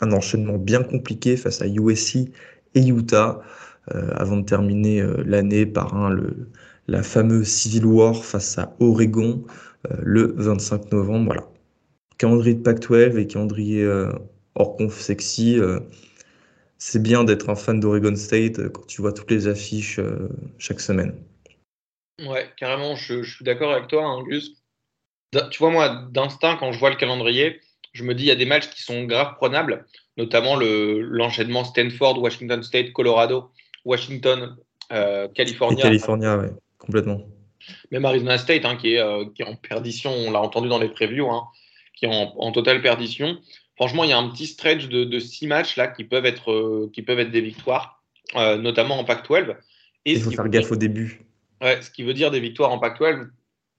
un 0.00 0.12
enchaînement 0.12 0.58
bien 0.58 0.82
compliqué 0.82 1.36
face 1.36 1.62
à 1.62 1.66
USC 1.66 2.30
et 2.74 2.86
Utah. 2.86 3.40
Euh, 3.94 4.10
avant 4.16 4.36
de 4.36 4.44
terminer 4.44 5.00
euh, 5.00 5.22
l'année 5.24 5.64
par 5.64 5.94
un, 5.94 6.10
le, 6.10 6.48
la 6.88 7.04
fameuse 7.04 7.46
Civil 7.46 7.86
War 7.86 8.24
face 8.24 8.58
à 8.58 8.74
Oregon 8.80 9.44
euh, 9.88 9.96
le 10.02 10.34
25 10.36 10.90
novembre. 10.90 11.26
Voilà. 11.26 11.48
Calendrier 12.18 12.54
de 12.54 12.62
Pac-12 12.62 13.16
et 13.16 13.26
calendrier 13.28 13.86
hors 14.54 14.76
conf 14.76 14.98
sexy. 14.98 15.60
c'est 16.78 17.02
bien 17.02 17.24
d'être 17.24 17.50
un 17.50 17.54
fan 17.54 17.78
d'Oregon 17.78 18.16
State 18.16 18.70
quand 18.70 18.86
tu 18.86 19.02
vois 19.02 19.12
toutes 19.12 19.30
les 19.30 19.48
affiches 19.48 20.00
chaque 20.56 20.80
semaine. 20.80 21.14
Ouais, 22.26 22.48
carrément, 22.56 22.96
je, 22.96 23.22
suis 23.22 23.44
d'accord 23.44 23.70
avec 23.70 23.88
toi, 23.88 24.06
Angus. 24.06 24.62
Tu 25.50 25.58
vois, 25.58 25.70
moi, 25.70 26.08
d'instinct, 26.10 26.56
quand 26.56 26.72
je 26.72 26.78
vois 26.78 26.88
le 26.88 26.96
calendrier, 26.96 27.60
je 27.92 28.02
me 28.02 28.14
dis 28.14 28.24
il 28.24 28.28
y 28.28 28.30
a 28.30 28.36
des 28.36 28.46
matchs 28.46 28.70
qui 28.70 28.80
sont 28.80 29.04
grave 29.04 29.34
prenables, 29.36 29.84
notamment 30.16 30.56
l'enchaînement 30.56 31.64
Stanford, 31.64 32.22
Washington 32.22 32.62
State, 32.62 32.94
Colorado. 32.94 33.50
Washington, 33.86 34.56
euh, 34.92 35.28
California. 35.28 35.82
California, 35.82 36.36
oui, 36.36 36.48
complètement. 36.76 37.22
Même 37.90 38.04
Arizona 38.04 38.36
State, 38.36 38.64
hein, 38.64 38.76
qui, 38.76 38.94
est, 38.94 39.00
euh, 39.00 39.24
qui, 39.34 39.42
est, 39.42 39.46
en 39.46 39.54
perdition, 39.54 40.10
on 40.10 40.30
l'a 40.30 40.40
entendu 40.40 40.68
dans 40.68 40.78
les 40.78 40.88
previews, 40.88 41.30
hein, 41.30 41.44
qui 41.94 42.04
est 42.04 42.10
en, 42.12 42.52
totale 42.52 42.82
perdition. 42.82 43.38
Franchement, 43.76 44.04
il 44.04 44.10
y 44.10 44.12
a 44.12 44.18
un 44.18 44.28
petit 44.28 44.46
stretch 44.46 44.88
de, 44.88 45.18
six 45.20 45.46
matchs 45.46 45.76
là 45.76 45.86
qui 45.86 46.04
peuvent 46.04 46.26
être, 46.26 46.50
euh, 46.50 46.90
qui 46.92 47.02
peuvent 47.02 47.20
être 47.20 47.30
des 47.30 47.40
victoires, 47.40 48.02
notamment 48.34 48.98
en 48.98 49.04
Pac-12. 49.04 49.56
il 50.04 50.20
faut 50.20 50.30
faire 50.30 50.48
gaffe 50.48 50.72
au 50.72 50.76
début. 50.76 51.20
Ouais, 51.62 51.80
ce 51.80 51.90
qui 51.90 52.02
veut 52.02 52.14
dire 52.14 52.30
des 52.30 52.40
victoires 52.40 52.72
en 52.72 52.78
Pac-12, 52.78 53.28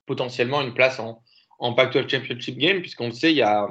potentiellement 0.06 0.62
une 0.62 0.74
place 0.74 1.00
en, 1.00 1.22
en 1.60 1.74
Pac-12 1.74 2.10
Championship 2.10 2.58
Game, 2.58 2.80
puisqu'on 2.80 3.08
le 3.08 3.14
sait, 3.14 3.32
il 3.32 3.38
y 3.38 3.42
a, 3.42 3.68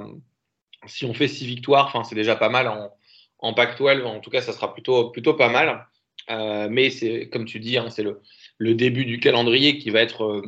si 0.86 1.06
on 1.06 1.14
fait 1.14 1.28
six 1.28 1.46
victoires, 1.46 2.06
c'est 2.06 2.14
déjà 2.14 2.36
pas 2.36 2.50
mal 2.50 2.68
en, 2.68 2.90
en 3.38 3.54
Pac-12. 3.54 4.04
En 4.04 4.20
tout 4.20 4.30
cas, 4.30 4.42
ça 4.42 4.52
sera 4.52 4.72
plutôt, 4.74 5.10
plutôt 5.10 5.34
pas 5.34 5.48
mal. 5.48 5.86
Euh, 6.30 6.68
mais 6.70 6.90
c'est, 6.90 7.28
comme 7.28 7.44
tu 7.44 7.60
dis, 7.60 7.76
hein, 7.76 7.90
c'est 7.90 8.02
le, 8.02 8.74
début 8.74 9.04
du 9.04 9.20
calendrier 9.20 9.78
qui 9.78 9.90
va 9.90 10.00
être 10.00 10.24
euh, 10.24 10.42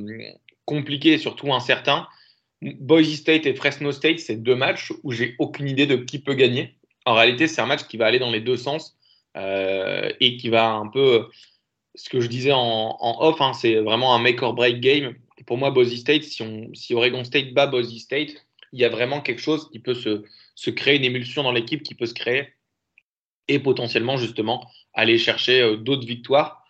compliqué 0.64 1.18
surtout 1.18 1.52
incertain. 1.52 2.08
Boise 2.60 3.14
State 3.14 3.46
et 3.46 3.54
Fresno 3.54 3.92
State, 3.92 4.18
c'est 4.18 4.36
deux 4.36 4.56
matchs 4.56 4.92
où 5.04 5.12
j'ai 5.12 5.36
aucune 5.38 5.68
idée 5.68 5.86
de 5.86 5.96
qui 5.96 6.18
peut 6.18 6.34
gagner. 6.34 6.74
En 7.04 7.14
réalité, 7.14 7.46
c'est 7.46 7.60
un 7.60 7.66
match 7.66 7.84
qui 7.84 7.96
va 7.96 8.06
aller 8.06 8.18
dans 8.18 8.32
les 8.32 8.40
deux 8.40 8.56
sens 8.56 8.96
euh, 9.36 10.10
et 10.20 10.36
qui 10.36 10.48
va 10.48 10.72
un 10.72 10.88
peu, 10.88 11.28
ce 11.94 12.08
que 12.08 12.20
je 12.20 12.26
disais 12.26 12.52
en, 12.52 12.96
off, 13.20 13.40
hein, 13.40 13.52
c'est 13.52 13.76
vraiment 13.76 14.14
un 14.14 14.18
make 14.18 14.42
or 14.42 14.54
break 14.54 14.80
game. 14.80 15.14
Pour 15.46 15.56
moi, 15.56 15.70
Boise 15.70 15.94
State, 15.94 16.24
si, 16.24 16.42
on, 16.42 16.74
si 16.74 16.94
Oregon 16.94 17.22
State 17.22 17.54
bat 17.54 17.68
Boise 17.68 17.96
State, 17.96 18.34
il 18.72 18.80
y 18.80 18.84
a 18.84 18.88
vraiment 18.88 19.20
quelque 19.20 19.40
chose 19.40 19.70
qui 19.70 19.78
peut 19.78 19.94
se 19.94 20.70
créer 20.70 20.96
une 20.96 21.04
émulsion 21.04 21.44
dans 21.44 21.52
l'équipe 21.52 21.82
qui 21.84 21.94
peut 21.94 22.06
se 22.06 22.14
créer 22.14 22.48
et 23.48 23.58
potentiellement 23.58 24.16
justement 24.16 24.70
aller 24.94 25.18
chercher 25.18 25.76
d'autres 25.78 26.06
victoires. 26.06 26.64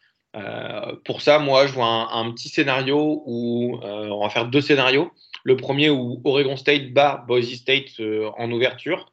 pour 1.05 1.23
ça, 1.23 1.39
moi, 1.39 1.67
je 1.67 1.73
vois 1.73 2.15
un, 2.15 2.31
petit 2.33 2.49
scénario 2.49 3.23
où 3.27 3.79
on 3.83 4.23
va 4.23 4.31
faire 4.31 4.47
deux 4.47 4.61
scénarios. 4.61 5.11
Le 5.45 5.57
premier 5.57 5.91
où 5.91 6.21
Oregon 6.25 6.57
State 6.57 6.93
bat 6.93 7.25
Boise 7.27 7.53
State 7.55 8.01
en 8.37 8.51
ouverture. 8.53 9.13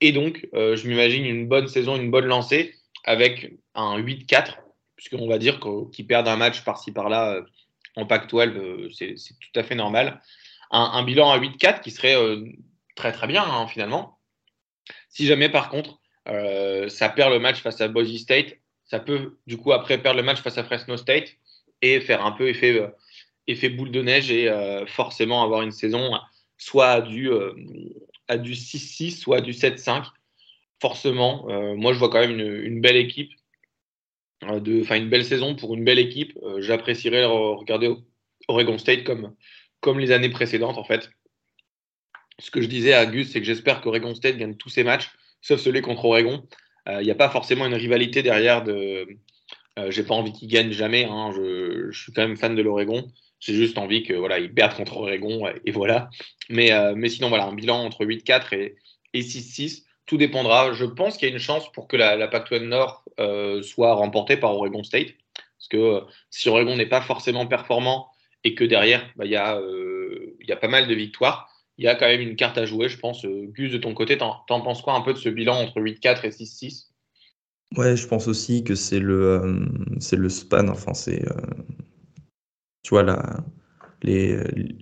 Et 0.00 0.12
donc, 0.12 0.48
je 0.52 0.88
m'imagine 0.88 1.26
une 1.26 1.48
bonne 1.48 1.68
saison, 1.68 1.96
une 1.96 2.10
bonne 2.10 2.26
lancée 2.26 2.74
avec 3.04 3.52
un 3.74 3.98
8-4 3.98 4.62
puisqu'on 5.02 5.28
va 5.28 5.38
dire 5.38 5.58
qu'ils 5.92 6.06
perdent 6.06 6.28
un 6.28 6.36
match 6.36 6.62
par-ci 6.62 6.92
par-là 6.92 7.34
euh, 7.34 7.42
en 7.96 8.06
Pac-12, 8.06 8.56
euh, 8.56 8.88
c'est 8.90 9.14
tout 9.14 9.58
à 9.58 9.64
fait 9.64 9.74
normal. 9.74 10.22
Un, 10.70 11.02
bilan 11.02 11.30
à 11.30 11.38
8-4 11.38 11.82
qui 11.82 11.90
serait 11.90 12.16
euh, 12.16 12.46
très 12.94 13.12
très 13.12 13.26
bien 13.26 13.44
hein, 13.44 13.66
finalement. 13.66 14.18
Si 15.10 15.26
jamais 15.26 15.48
par 15.48 15.68
contre 15.68 15.98
ça 16.26 17.08
perd 17.08 17.32
le 17.32 17.38
match 17.38 17.60
face 17.60 17.80
à 17.80 17.88
Boise 17.88 18.16
State, 18.16 18.56
ça 18.84 19.00
peut 19.00 19.36
du 19.46 19.56
coup 19.56 19.72
après 19.72 19.98
perdre 19.98 20.18
le 20.18 20.24
match 20.24 20.40
face 20.40 20.58
à 20.58 20.64
Fresno 20.64 20.96
State 20.96 21.36
et 21.80 22.00
faire 22.00 22.24
un 22.24 22.32
peu 22.32 22.48
effet, 22.48 22.80
effet 23.46 23.68
boule 23.68 23.90
de 23.90 24.02
neige 24.02 24.30
et 24.30 24.50
forcément 24.86 25.42
avoir 25.42 25.62
une 25.62 25.72
saison 25.72 26.12
soit 26.58 26.90
à 26.90 27.00
du, 27.00 27.30
à 28.28 28.38
du 28.38 28.52
6-6, 28.52 29.18
soit 29.18 29.38
à 29.38 29.40
du 29.40 29.52
7-5. 29.52 30.04
Forcément, 30.80 31.46
moi 31.76 31.92
je 31.92 31.98
vois 31.98 32.08
quand 32.08 32.20
même 32.20 32.38
une 32.38 32.80
belle 32.80 32.96
équipe 32.96 33.32
euh, 34.44 34.60
de, 34.60 34.82
une 34.94 35.08
belle 35.08 35.24
saison 35.24 35.54
pour 35.54 35.74
une 35.74 35.84
belle 35.84 35.98
équipe. 35.98 36.38
Euh, 36.42 36.60
j'apprécierais 36.60 37.24
regarder 37.24 37.94
Oregon 38.48 38.78
State 38.78 39.04
comme, 39.04 39.34
comme 39.80 40.00
les 40.00 40.10
années 40.10 40.30
précédentes, 40.30 40.78
en 40.78 40.84
fait. 40.84 41.10
Ce 42.38 42.50
que 42.50 42.60
je 42.60 42.66
disais 42.66 42.94
à 42.94 43.06
Gus, 43.06 43.30
c'est 43.30 43.40
que 43.40 43.46
j'espère 43.46 43.80
qu'Oregon 43.80 44.14
State 44.14 44.36
gagne 44.36 44.56
tous 44.56 44.68
ses 44.68 44.84
matchs, 44.84 45.10
sauf 45.42 45.60
celui 45.60 45.82
contre 45.82 46.06
Oregon. 46.06 46.46
Il 46.86 46.92
euh, 46.92 47.02
n'y 47.02 47.10
a 47.10 47.14
pas 47.14 47.28
forcément 47.28 47.66
une 47.66 47.74
rivalité 47.74 48.22
derrière 48.22 48.64
de. 48.64 49.06
j'ai 49.88 50.02
pas 50.02 50.14
envie 50.14 50.32
qu'ils 50.32 50.48
gagnent 50.48 50.72
jamais. 50.72 51.04
Hein. 51.04 51.32
Je, 51.36 51.90
suis 51.92 52.12
quand 52.12 52.22
même 52.22 52.36
fan 52.36 52.54
de 52.54 52.62
l'Oregon. 52.62 53.06
J'ai 53.40 53.54
juste 53.54 53.76
envie 53.76 54.04
que 54.04 54.14
voilà, 54.14 54.38
contre 54.70 54.96
Oregon 54.96 55.48
et, 55.66 55.72
voilà. 55.72 56.08
Mais, 56.48 56.70
mais 56.94 57.08
sinon, 57.08 57.34
un 57.34 57.54
bilan 57.54 57.84
entre 57.84 58.04
8-4 58.06 58.54
et, 58.54 58.76
et 59.14 59.20
6-6 59.20 59.82
tout 60.06 60.16
dépendra. 60.16 60.72
Je 60.72 60.84
pense 60.84 61.16
qu'il 61.16 61.28
y 61.28 61.30
a 61.30 61.34
une 61.34 61.40
chance 61.40 61.70
pour 61.72 61.88
que 61.88 61.96
la, 61.96 62.16
la 62.16 62.28
Pac-12 62.28 62.64
Nord 62.64 63.04
euh, 63.20 63.62
soit 63.62 63.94
remportée 63.94 64.36
par 64.36 64.54
Oregon 64.54 64.82
State. 64.82 65.14
Parce 65.34 65.68
que 65.68 65.76
euh, 65.76 66.00
si 66.30 66.48
Oregon 66.48 66.76
n'est 66.76 66.86
pas 66.86 67.00
forcément 67.00 67.46
performant 67.46 68.10
et 68.44 68.54
que 68.54 68.64
derrière, 68.64 69.08
bah, 69.16 69.24
il 69.24 69.34
euh, 69.34 70.36
y, 70.40 70.52
a 70.52 70.56
pas 70.56 70.68
mal 70.68 70.88
de 70.88 70.94
victoires, 70.94 71.48
il 71.78 71.84
y 71.84 71.88
a 71.88 71.94
quand 71.94 72.06
même 72.06 72.20
une 72.20 72.36
carte 72.36 72.58
à 72.58 72.66
jouer, 72.66 72.88
je 72.88 72.98
pense. 72.98 73.24
Gus, 73.24 73.72
de 73.72 73.78
ton 73.78 73.94
côté, 73.94 74.18
t'en, 74.18 74.44
penses 74.46 74.82
quoi 74.82 74.94
un 74.94 75.00
peu 75.00 75.12
de 75.12 75.18
ce 75.18 75.28
bilan 75.28 75.60
entre 75.60 75.80
8-4 75.80 76.24
et 76.24 76.30
6-6 76.30 76.88
Ouais, 77.76 77.96
je 77.96 78.06
pense 78.06 78.28
aussi 78.28 78.64
que 78.64 78.74
c'est 78.74 79.00
le, 79.00 79.66
c'est 79.98 80.16
le 80.16 80.28
span. 80.28 80.68
Enfin, 80.68 80.92
c'est. 80.92 81.24
tu 82.82 82.90
vois, 82.90 83.02
la 83.02 83.42
les, 84.02 84.36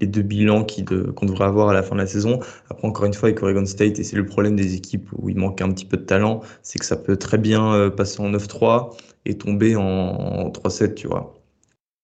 deux 0.06 0.22
bilans 0.22 0.64
qu'on 0.64 1.26
devrait 1.26 1.44
avoir 1.44 1.68
à 1.68 1.74
la 1.74 1.82
fin 1.82 1.94
de 1.94 2.00
la 2.00 2.06
saison. 2.06 2.40
Après, 2.68 2.86
encore 2.86 3.04
une 3.04 3.14
fois, 3.14 3.28
avec 3.28 3.42
Oregon 3.42 3.66
State, 3.66 3.98
et 3.98 4.04
c'est 4.04 4.16
le 4.16 4.26
problème 4.26 4.56
des 4.56 4.74
équipes 4.74 5.08
où 5.16 5.28
il 5.28 5.36
manque 5.36 5.60
un 5.60 5.70
petit 5.70 5.84
peu 5.84 5.96
de 5.96 6.02
talent, 6.02 6.40
c'est 6.62 6.78
que 6.78 6.84
ça 6.84 6.96
peut 6.96 7.16
très 7.16 7.38
bien 7.38 7.72
euh, 7.74 7.90
passer 7.90 8.20
en 8.20 8.30
9-3 8.30 8.96
et 9.26 9.36
tomber 9.36 9.76
en, 9.76 10.50
3-7, 10.50 10.94
tu 10.94 11.06
vois. 11.06 11.34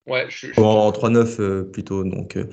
Ouais, 0.06 0.26
En 0.58 0.90
3-9 0.90 1.40
euh, 1.40 1.62
plutôt. 1.64 2.04
Donc, 2.04 2.36
euh, 2.36 2.44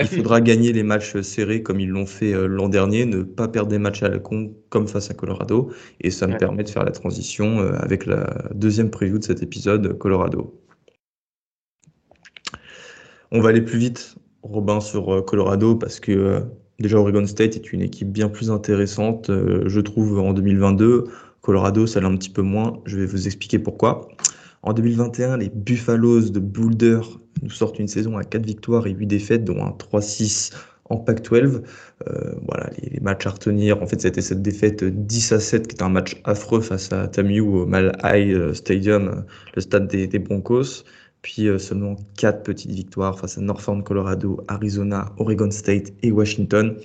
il 0.00 0.06
faudra 0.06 0.40
gagner 0.40 0.72
les 0.72 0.82
matchs 0.82 1.20
serrés 1.20 1.62
comme 1.62 1.80
ils 1.80 1.88
l'ont 1.88 2.06
fait 2.06 2.32
l'an 2.46 2.68
dernier, 2.68 3.06
ne 3.06 3.22
pas 3.22 3.48
perdre 3.48 3.70
des 3.70 3.78
matchs 3.78 4.02
à 4.02 4.08
la 4.08 4.18
con 4.18 4.54
comme 4.68 4.88
face 4.88 5.10
à 5.10 5.14
Colorado. 5.14 5.70
Et 6.00 6.10
ça 6.10 6.26
me 6.26 6.36
permet 6.36 6.64
de 6.64 6.68
faire 6.68 6.84
la 6.84 6.92
transition 6.92 7.58
avec 7.58 8.06
la 8.06 8.26
deuxième 8.54 8.90
preview 8.90 9.18
de 9.18 9.24
cet 9.24 9.42
épisode, 9.42 9.96
Colorado. 9.98 10.58
On 13.30 13.40
va 13.40 13.50
aller 13.50 13.60
plus 13.60 13.78
vite, 13.78 14.16
Robin, 14.42 14.80
sur 14.80 15.12
euh, 15.12 15.22
Colorado, 15.22 15.74
parce 15.76 16.00
que 16.00 16.12
euh, 16.12 16.40
déjà 16.78 16.98
Oregon 16.98 17.26
State 17.26 17.56
est 17.56 17.72
une 17.72 17.82
équipe 17.82 18.10
bien 18.10 18.30
plus 18.30 18.50
intéressante, 18.50 19.28
euh, 19.28 19.64
je 19.66 19.80
trouve, 19.80 20.18
en 20.18 20.32
2022. 20.32 21.04
Colorado, 21.42 21.86
ça 21.86 22.00
l'est 22.00 22.06
un 22.06 22.16
petit 22.16 22.30
peu 22.30 22.40
moins. 22.40 22.80
Je 22.86 22.96
vais 22.98 23.04
vous 23.04 23.26
expliquer 23.26 23.58
pourquoi. 23.58 24.08
En 24.62 24.72
2021, 24.72 25.36
les 25.36 25.50
Buffaloes 25.50 26.30
de 26.30 26.40
Boulder 26.40 27.00
nous 27.42 27.50
sortent 27.50 27.78
une 27.78 27.88
saison 27.88 28.16
à 28.16 28.24
4 28.24 28.44
victoires 28.44 28.86
et 28.86 28.92
8 28.92 29.06
défaites, 29.06 29.44
dont 29.44 29.62
un 29.64 29.70
3-6 29.70 30.52
en 30.90 30.96
Pac-12. 30.96 31.62
voilà, 32.46 32.70
les, 32.80 33.00
matchs 33.00 33.26
à 33.26 33.30
retenir. 33.30 33.82
En 33.82 33.86
fait, 33.86 34.00
c'était 34.00 34.22
cette 34.22 34.40
défaite 34.40 34.82
10 34.84 35.32
à 35.32 35.40
7 35.40 35.68
qui 35.68 35.76
est 35.76 35.82
un 35.82 35.90
match 35.90 36.20
affreux 36.24 36.62
face 36.62 36.92
à 36.92 37.08
TAMU 37.08 37.40
au 37.40 37.66
Mal 37.66 37.92
High 38.02 38.54
Stadium, 38.54 39.24
le 39.54 39.60
stade 39.60 39.86
des, 39.88 40.18
Broncos 40.18 40.84
puis 41.22 41.48
euh, 41.48 41.58
seulement 41.58 41.96
quatre 42.16 42.42
petites 42.42 42.70
victoires 42.70 43.18
face 43.18 43.38
à 43.38 43.40
Northern 43.40 43.82
Colorado, 43.82 44.44
Arizona, 44.48 45.12
Oregon 45.18 45.50
State 45.50 45.92
et 46.02 46.12
Washington. 46.12 46.76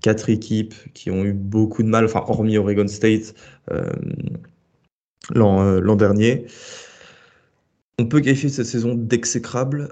Quatre 0.00 0.30
équipes 0.30 0.74
qui 0.94 1.10
ont 1.10 1.24
eu 1.24 1.32
beaucoup 1.32 1.82
de 1.82 1.88
mal, 1.88 2.04
enfin 2.04 2.24
hormis 2.28 2.56
Oregon 2.56 2.86
State 2.86 3.34
euh, 3.70 3.90
euh, 5.36 5.80
l'an 5.80 5.96
dernier. 5.96 6.46
On 7.98 8.06
peut 8.06 8.20
qualifier 8.20 8.48
cette 8.48 8.66
saison 8.66 8.94
d'exécrable 8.94 9.88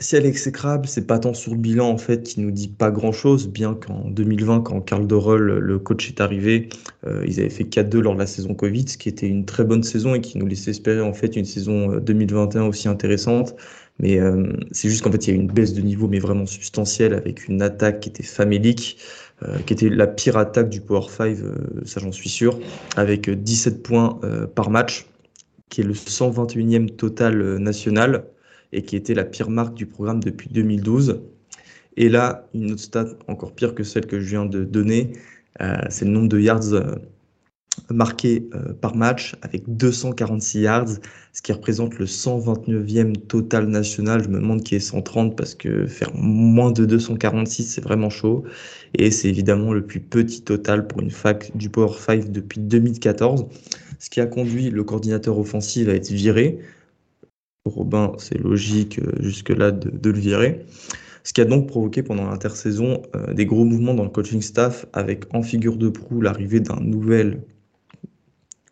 si 0.00 0.16
elle 0.16 0.24
est 0.24 0.30
exécrable, 0.30 0.88
c'est 0.88 1.06
pas 1.06 1.18
tant 1.18 1.34
sur 1.34 1.52
le 1.52 1.58
bilan 1.58 1.88
en 1.88 1.98
fait 1.98 2.22
qui 2.22 2.40
nous 2.40 2.50
dit 2.50 2.68
pas 2.68 2.90
grand 2.90 3.12
chose, 3.12 3.48
bien 3.48 3.74
qu'en 3.74 4.08
2020, 4.08 4.62
quand 4.62 4.80
Carl 4.80 5.06
Dorol, 5.06 5.58
le 5.58 5.78
coach, 5.78 6.08
est 6.08 6.20
arrivé, 6.20 6.70
euh, 7.06 7.22
ils 7.26 7.38
avaient 7.38 7.50
fait 7.50 7.64
4-2 7.64 8.00
lors 8.00 8.14
de 8.14 8.18
la 8.18 8.26
saison 8.26 8.54
Covid, 8.54 8.88
ce 8.88 8.96
qui 8.96 9.10
était 9.10 9.28
une 9.28 9.44
très 9.44 9.62
bonne 9.62 9.82
saison 9.82 10.14
et 10.14 10.20
qui 10.20 10.38
nous 10.38 10.46
laissait 10.46 10.70
espérer 10.70 11.02
en 11.02 11.12
fait 11.12 11.36
une 11.36 11.44
saison 11.44 11.98
2021 11.98 12.62
euh, 12.62 12.68
aussi 12.68 12.88
intéressante. 12.88 13.54
Mais 13.98 14.18
euh, 14.18 14.50
c'est 14.72 14.88
juste 14.88 15.02
qu'en 15.02 15.12
fait, 15.12 15.26
il 15.26 15.30
y 15.30 15.32
a 15.34 15.36
une 15.36 15.48
baisse 15.48 15.74
de 15.74 15.82
niveau, 15.82 16.08
mais 16.08 16.18
vraiment 16.18 16.46
substantielle, 16.46 17.12
avec 17.12 17.48
une 17.48 17.60
attaque 17.60 18.00
qui 18.00 18.08
était 18.08 18.22
famélique, 18.22 18.98
qui 19.66 19.72
était 19.72 19.88
la 19.88 20.06
pire 20.06 20.36
attaque 20.36 20.68
du 20.68 20.82
Power 20.82 21.06
5, 21.08 21.36
ça 21.86 21.98
j'en 21.98 22.12
suis 22.12 22.28
sûr, 22.28 22.58
avec 22.96 23.30
17 23.30 23.82
points 23.82 24.20
par 24.54 24.68
match, 24.68 25.06
qui 25.70 25.80
est 25.80 25.84
le 25.84 25.94
121e 25.94 26.90
total 26.96 27.56
national 27.58 28.24
et 28.72 28.82
qui 28.82 28.96
était 28.96 29.14
la 29.14 29.24
pire 29.24 29.50
marque 29.50 29.74
du 29.74 29.86
programme 29.86 30.22
depuis 30.22 30.50
2012. 30.50 31.22
Et 31.96 32.08
là, 32.08 32.48
une 32.54 32.72
autre 32.72 32.82
stat 32.82 33.08
encore 33.28 33.52
pire 33.52 33.74
que 33.74 33.82
celle 33.82 34.06
que 34.06 34.20
je 34.20 34.28
viens 34.28 34.46
de 34.46 34.64
donner, 34.64 35.12
euh, 35.60 35.76
c'est 35.88 36.04
le 36.04 36.12
nombre 36.12 36.28
de 36.28 36.38
yards 36.38 36.72
euh, 36.72 36.94
marqués 37.90 38.48
euh, 38.54 38.72
par 38.72 38.94
match 38.94 39.34
avec 39.42 39.64
246 39.66 40.60
yards, 40.60 40.88
ce 41.32 41.42
qui 41.42 41.52
représente 41.52 41.98
le 41.98 42.06
129e 42.06 43.16
total 43.26 43.66
national. 43.66 44.22
Je 44.22 44.28
me 44.28 44.38
demande 44.38 44.62
qui 44.62 44.76
est 44.76 44.80
130 44.80 45.36
parce 45.36 45.54
que 45.54 45.86
faire 45.86 46.10
moins 46.14 46.70
de 46.70 46.84
246, 46.84 47.64
c'est 47.64 47.80
vraiment 47.80 48.10
chaud. 48.10 48.44
Et 48.94 49.10
c'est 49.10 49.28
évidemment 49.28 49.72
le 49.72 49.84
plus 49.84 50.00
petit 50.00 50.42
total 50.42 50.86
pour 50.86 51.00
une 51.00 51.10
fac 51.10 51.56
du 51.56 51.70
Power 51.70 51.92
5 51.98 52.30
depuis 52.30 52.60
2014, 52.60 53.46
ce 54.00 54.10
qui 54.10 54.20
a 54.20 54.26
conduit 54.26 54.70
le 54.70 54.82
coordinateur 54.82 55.38
offensif 55.38 55.88
à 55.88 55.92
être 55.92 56.10
viré. 56.10 56.58
Robin, 57.66 58.14
c'est 58.18 58.38
logique 58.38 58.98
euh, 58.98 59.12
jusque-là 59.20 59.70
de, 59.70 60.10
le 60.10 60.18
virer. 60.18 60.64
Ce 61.22 61.34
qui 61.34 61.42
a 61.42 61.44
donc 61.44 61.68
provoqué 61.68 62.02
pendant 62.02 62.28
l'intersaison 62.28 63.02
euh, 63.14 63.34
des 63.34 63.44
gros 63.44 63.64
mouvements 63.64 63.94
dans 63.94 64.04
le 64.04 64.10
coaching 64.10 64.40
staff 64.40 64.86
avec 64.94 65.32
en 65.34 65.42
figure 65.42 65.76
de 65.76 65.90
proue 65.90 66.22
l'arrivée 66.22 66.60
d'un 66.60 66.80
nouvel 66.80 67.42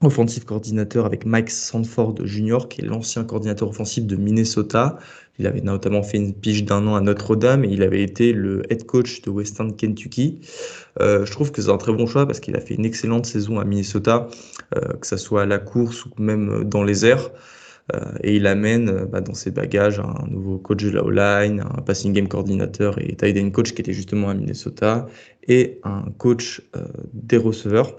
offensive 0.00 0.44
coordinateur 0.44 1.06
avec 1.06 1.26
Mike 1.26 1.50
Sanford 1.50 2.14
Jr., 2.24 2.68
qui 2.68 2.82
est 2.82 2.84
l'ancien 2.84 3.24
coordinateur 3.24 3.68
offensif 3.68 4.06
de 4.06 4.16
Minnesota. 4.16 4.98
Il 5.38 5.46
avait 5.46 5.60
notamment 5.60 6.02
fait 6.02 6.18
une 6.18 6.34
pige 6.34 6.64
d'un 6.64 6.86
an 6.86 6.94
à 6.94 7.00
Notre-Dame 7.00 7.64
et 7.64 7.68
il 7.68 7.82
avait 7.82 8.02
été 8.02 8.32
le 8.32 8.62
head 8.72 8.84
coach 8.86 9.22
de 9.22 9.30
Western 9.30 9.74
Kentucky. 9.74 10.40
Euh, 11.00 11.24
je 11.24 11.32
trouve 11.32 11.52
que 11.52 11.62
c'est 11.62 11.70
un 11.70 11.78
très 11.78 11.92
bon 11.92 12.06
choix 12.06 12.26
parce 12.26 12.40
qu'il 12.40 12.56
a 12.56 12.60
fait 12.60 12.74
une 12.74 12.84
excellente 12.84 13.26
saison 13.26 13.58
à 13.58 13.64
Minnesota, 13.64 14.28
que 14.72 15.06
ce 15.06 15.16
soit 15.16 15.42
à 15.42 15.46
la 15.46 15.58
course 15.58 16.06
ou 16.06 16.10
même 16.18 16.64
dans 16.64 16.84
les 16.84 17.06
airs. 17.06 17.30
Euh, 17.94 18.00
et 18.22 18.36
il 18.36 18.46
amène 18.46 18.88
euh, 18.90 19.06
bah, 19.06 19.20
dans 19.20 19.34
ses 19.34 19.50
bagages 19.50 19.98
un 19.98 20.26
nouveau 20.28 20.58
coach 20.58 20.84
de 20.84 20.90
la 20.90 21.04
O-line, 21.04 21.60
un 21.60 21.80
passing 21.82 22.12
game 22.12 22.28
coordinateur 22.28 22.98
et 22.98 23.16
tight 23.16 23.38
end 23.38 23.50
coach 23.50 23.72
qui 23.72 23.80
était 23.80 23.94
justement 23.94 24.28
à 24.28 24.34
Minnesota, 24.34 25.06
et 25.46 25.80
un 25.84 26.04
coach 26.18 26.62
euh, 26.76 26.84
des 27.14 27.38
receveurs. 27.38 27.96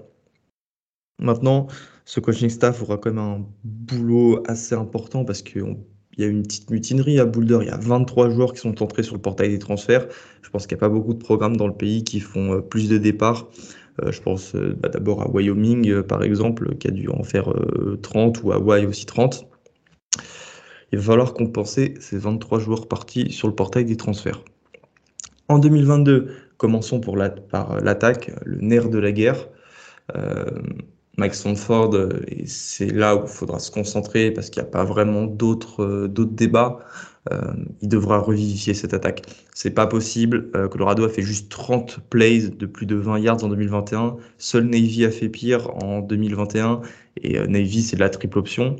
Maintenant, 1.20 1.66
ce 2.04 2.20
coaching 2.20 2.48
staff 2.48 2.82
aura 2.82 2.96
quand 2.96 3.10
même 3.10 3.18
un 3.18 3.46
boulot 3.64 4.42
assez 4.46 4.74
important 4.74 5.24
parce 5.24 5.42
qu'il 5.42 5.76
y 6.18 6.24
a 6.24 6.26
une 6.26 6.42
petite 6.42 6.70
mutinerie 6.70 7.20
à 7.20 7.24
Boulder. 7.24 7.58
Il 7.62 7.68
y 7.68 7.70
a 7.70 7.76
23 7.76 8.30
joueurs 8.30 8.52
qui 8.52 8.60
sont 8.60 8.82
entrés 8.82 9.02
sur 9.02 9.14
le 9.14 9.20
portail 9.20 9.50
des 9.50 9.58
transferts. 9.58 10.06
Je 10.42 10.50
pense 10.50 10.66
qu'il 10.66 10.76
n'y 10.76 10.80
a 10.80 10.86
pas 10.86 10.88
beaucoup 10.88 11.14
de 11.14 11.18
programmes 11.18 11.56
dans 11.56 11.66
le 11.66 11.74
pays 11.74 12.04
qui 12.04 12.20
font 12.20 12.62
plus 12.62 12.88
de 12.88 12.98
départs. 12.98 13.48
je 14.04 14.20
pense 14.20 14.54
bah, 14.54 14.88
d'abord 14.88 15.22
à 15.22 15.30
Wyoming, 15.30 16.02
par 16.02 16.22
exemple, 16.22 16.76
qui 16.76 16.88
a 16.88 16.90
dû 16.90 17.08
en 17.08 17.22
faire 17.22 17.52
30, 18.02 18.42
ou 18.42 18.52
à 18.52 18.56
Hawaii 18.56 18.86
aussi 18.86 19.06
30 19.06 19.46
il 20.92 20.98
va 20.98 21.04
falloir 21.04 21.34
compenser 21.34 21.94
ces 22.00 22.18
23 22.18 22.58
joueurs 22.58 22.88
partis 22.88 23.30
sur 23.30 23.48
le 23.48 23.54
portail 23.54 23.84
des 23.84 23.96
transferts. 23.96 24.42
En 25.48 25.58
2022, 25.58 26.34
commençons 26.56 27.00
par 27.00 27.16
l'attaque, 27.16 28.32
le 28.44 28.58
nerf 28.60 28.88
de 28.88 28.98
la 28.98 29.12
guerre. 29.12 29.48
Euh, 31.18 31.20
Mike 31.20 31.34
Sanford, 31.34 31.94
c'est 32.46 32.92
là 32.92 33.16
où 33.16 33.22
il 33.24 33.28
faudra 33.28 33.58
se 33.58 33.70
concentrer 33.70 34.30
parce 34.30 34.50
qu'il 34.50 34.62
n'y 34.62 34.68
a 34.68 34.70
pas 34.70 34.84
vraiment 34.84 35.24
d'autres 35.24 36.06
d'autres 36.06 36.32
débats. 36.32 36.78
il 37.82 37.88
devra 37.88 38.18
revivifier 38.18 38.74
cette 38.74 38.94
attaque. 38.94 39.22
C'est 39.54 39.72
pas 39.72 39.86
possible. 39.86 40.50
Colorado 40.70 41.04
a 41.04 41.08
fait 41.08 41.22
juste 41.22 41.50
30 41.50 42.00
plays 42.08 42.48
de 42.48 42.66
plus 42.66 42.86
de 42.86 42.96
20 42.96 43.18
yards 43.18 43.44
en 43.44 43.48
2021. 43.48 44.16
Seul 44.38 44.64
Navy 44.64 45.04
a 45.04 45.10
fait 45.10 45.28
pire 45.28 45.70
en 45.84 46.00
2021. 46.00 46.80
Et 47.22 47.38
Navy, 47.46 47.82
c'est 47.82 47.96
de 47.96 48.00
la 48.00 48.10
triple 48.10 48.38
option. 48.38 48.76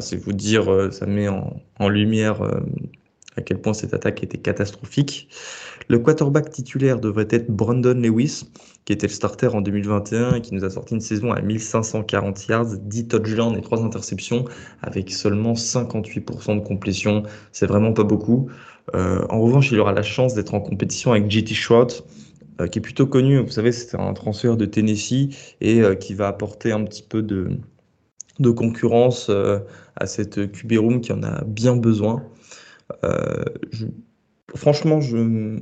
c'est 0.00 0.16
vous 0.16 0.32
dire, 0.32 0.88
ça 0.92 1.06
met 1.06 1.28
en 1.28 1.88
lumière 1.88 2.42
à 3.36 3.42
quel 3.42 3.60
point 3.60 3.74
cette 3.74 3.94
attaque 3.94 4.22
était 4.22 4.38
catastrophique. 4.38 5.28
Le 5.90 5.98
quarterback 5.98 6.50
titulaire 6.50 7.00
devrait 7.00 7.26
être 7.30 7.50
Brandon 7.50 8.00
Lewis, 8.00 8.44
qui 8.84 8.92
était 8.92 9.08
le 9.08 9.12
starter 9.12 9.48
en 9.48 9.60
2021 9.60 10.36
et 10.36 10.40
qui 10.40 10.54
nous 10.54 10.64
a 10.64 10.70
sorti 10.70 10.94
une 10.94 11.00
saison 11.00 11.32
à 11.32 11.42
1540 11.42 12.46
yards, 12.46 12.76
10 12.78 13.08
touchdowns 13.08 13.56
et 13.58 13.60
3 13.60 13.82
interceptions, 13.82 14.44
avec 14.82 15.10
seulement 15.10 15.54
58% 15.54 16.54
de 16.54 16.60
complétion. 16.60 17.24
C'est 17.50 17.66
vraiment 17.66 17.92
pas 17.92 18.04
beaucoup. 18.04 18.48
Euh, 18.94 19.26
en 19.30 19.40
revanche, 19.40 19.72
il 19.72 19.80
aura 19.80 19.92
la 19.92 20.04
chance 20.04 20.34
d'être 20.34 20.54
en 20.54 20.60
compétition 20.60 21.10
avec 21.10 21.28
JT 21.28 21.54
Shroud, 21.54 21.90
euh, 22.60 22.68
qui 22.68 22.78
est 22.78 22.82
plutôt 22.82 23.08
connu. 23.08 23.40
Vous 23.42 23.50
savez, 23.50 23.72
c'est 23.72 23.98
un 23.98 24.12
transfert 24.12 24.56
de 24.56 24.66
Tennessee 24.66 25.30
et 25.60 25.82
euh, 25.82 25.96
qui 25.96 26.14
va 26.14 26.28
apporter 26.28 26.70
un 26.70 26.84
petit 26.84 27.02
peu 27.02 27.20
de, 27.20 27.58
concurrence 28.56 29.28
à 29.96 30.06
cette 30.06 30.52
QB 30.52 30.78
room 30.78 31.00
qui 31.00 31.12
en 31.12 31.24
a 31.24 31.42
bien 31.44 31.74
besoin. 31.74 32.22
Euh, 33.02 33.42
franchement, 34.56 35.00
je 35.00 35.58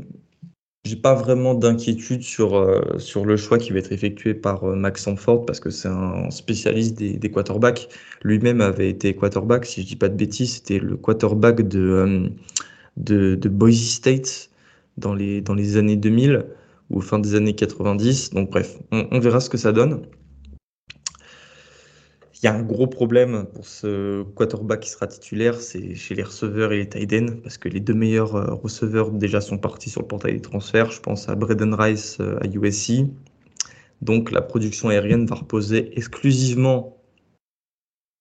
n'ai 0.95 1.01
pas 1.01 1.15
vraiment 1.15 1.55
d'inquiétude 1.55 2.23
sur, 2.23 2.57
euh, 2.57 2.99
sur 2.99 3.25
le 3.25 3.37
choix 3.37 3.59
qui 3.59 3.73
va 3.73 3.79
être 3.79 3.93
effectué 3.93 4.35
par 4.35 4.65
euh, 4.65 4.75
Max 4.75 5.03
Sanford 5.05 5.47
parce 5.47 5.61
que 5.61 5.71
c'est 5.71 5.89
un 5.89 6.31
spécialiste 6.31 6.97
des, 6.99 7.17
des 7.17 7.31
quarterbacks. 7.31 7.89
Lui-même 8.23 8.61
avait 8.61 8.89
été 8.91 9.15
quarterback, 9.15 9.67
si 9.67 9.83
je 9.83 9.87
dis 9.87 9.97
pas 9.97 10.09
de 10.09 10.17
bêtises, 10.17 10.55
c'était 10.57 10.79
le 10.79 10.97
quarterback 10.97 11.67
de, 11.67 12.31
de, 12.97 13.35
de, 13.35 13.49
Boise 13.49 13.77
State 13.77 14.51
dans 14.97 15.15
les, 15.15 15.41
dans 15.41 15.55
les 15.55 15.77
années 15.77 15.97
2000 15.97 16.45
ou 16.91 17.01
fin 17.01 17.19
des 17.19 17.35
années 17.35 17.55
90. 17.55 18.31
Donc 18.31 18.51
bref, 18.51 18.79
on 18.93 19.21
verra 19.21 19.41
ce 19.41 19.51
que 19.51 19.59
ça 19.59 19.73
donne. 19.73 20.03
Il 22.41 22.47
y 22.47 22.49
a 22.49 22.55
un 22.55 22.63
gros 22.63 22.87
problème 22.87 23.47
pour 23.53 23.67
ce 23.67 24.23
quarterback 24.23 24.81
qui 24.81 24.91
sera 24.91 25.09
titulaire, 25.09 25.61
c'est 25.61 25.97
chez 25.97 26.15
les 26.15 26.23
receveurs 26.23 26.73
et 26.73 26.77
les 26.77 26.89
tight 26.89 27.13
ends, 27.13 27.35
parce 27.43 27.59
que 27.59 27.69
les 27.69 27.81
deux 27.81 27.95
meilleurs 27.95 28.37
euh, 28.37 28.55
receveurs 28.55 29.11
déjà 29.11 29.41
sont 29.41 29.59
partis 29.59 29.91
sur 29.91 30.03
le 30.03 30.07
portail 30.07 30.35
des 30.35 30.41
transferts. 30.41 30.93
Je 30.93 31.01
pense 31.01 31.29
à 31.29 31.35
Braden 31.35 31.75
Rice 31.75 32.19
euh, 32.21 32.39
à 32.41 32.47
USC. 32.47 33.07
Donc 34.03 34.31
la 34.31 34.41
production 34.41 34.89
aérienne 34.89 35.27
va 35.27 35.35
reposer 35.35 35.91
exclusivement 35.99 37.03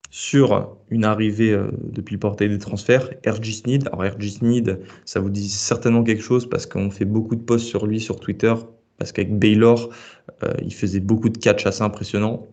sur 0.10 0.76
une 0.90 1.06
arrivée 1.06 1.52
euh, 1.52 1.70
depuis 1.84 2.16
le 2.16 2.20
portail 2.20 2.50
des 2.50 2.58
transferts, 2.58 3.12
RG 3.24 3.54
Sneed. 3.54 3.88
Alors 3.88 4.02
RG 4.02 4.30
Sneed, 4.32 4.80
ça 5.06 5.20
vous 5.20 5.30
dit 5.30 5.48
certainement 5.48 6.04
quelque 6.04 6.24
chose 6.24 6.50
parce 6.50 6.66
qu'on 6.66 6.90
fait 6.90 7.06
beaucoup 7.06 7.36
de 7.36 7.44
posts 7.44 7.68
sur 7.68 7.86
lui 7.86 8.00
sur 8.00 8.20
Twitter, 8.20 8.56
parce 8.98 9.12
qu'avec 9.12 9.38
Baylor, 9.38 9.92
il 10.64 10.74
faisait 10.74 11.00
beaucoup 11.00 11.30
de 11.30 11.38
catch 11.38 11.68
assez 11.68 11.84
impressionnants. 11.84 12.48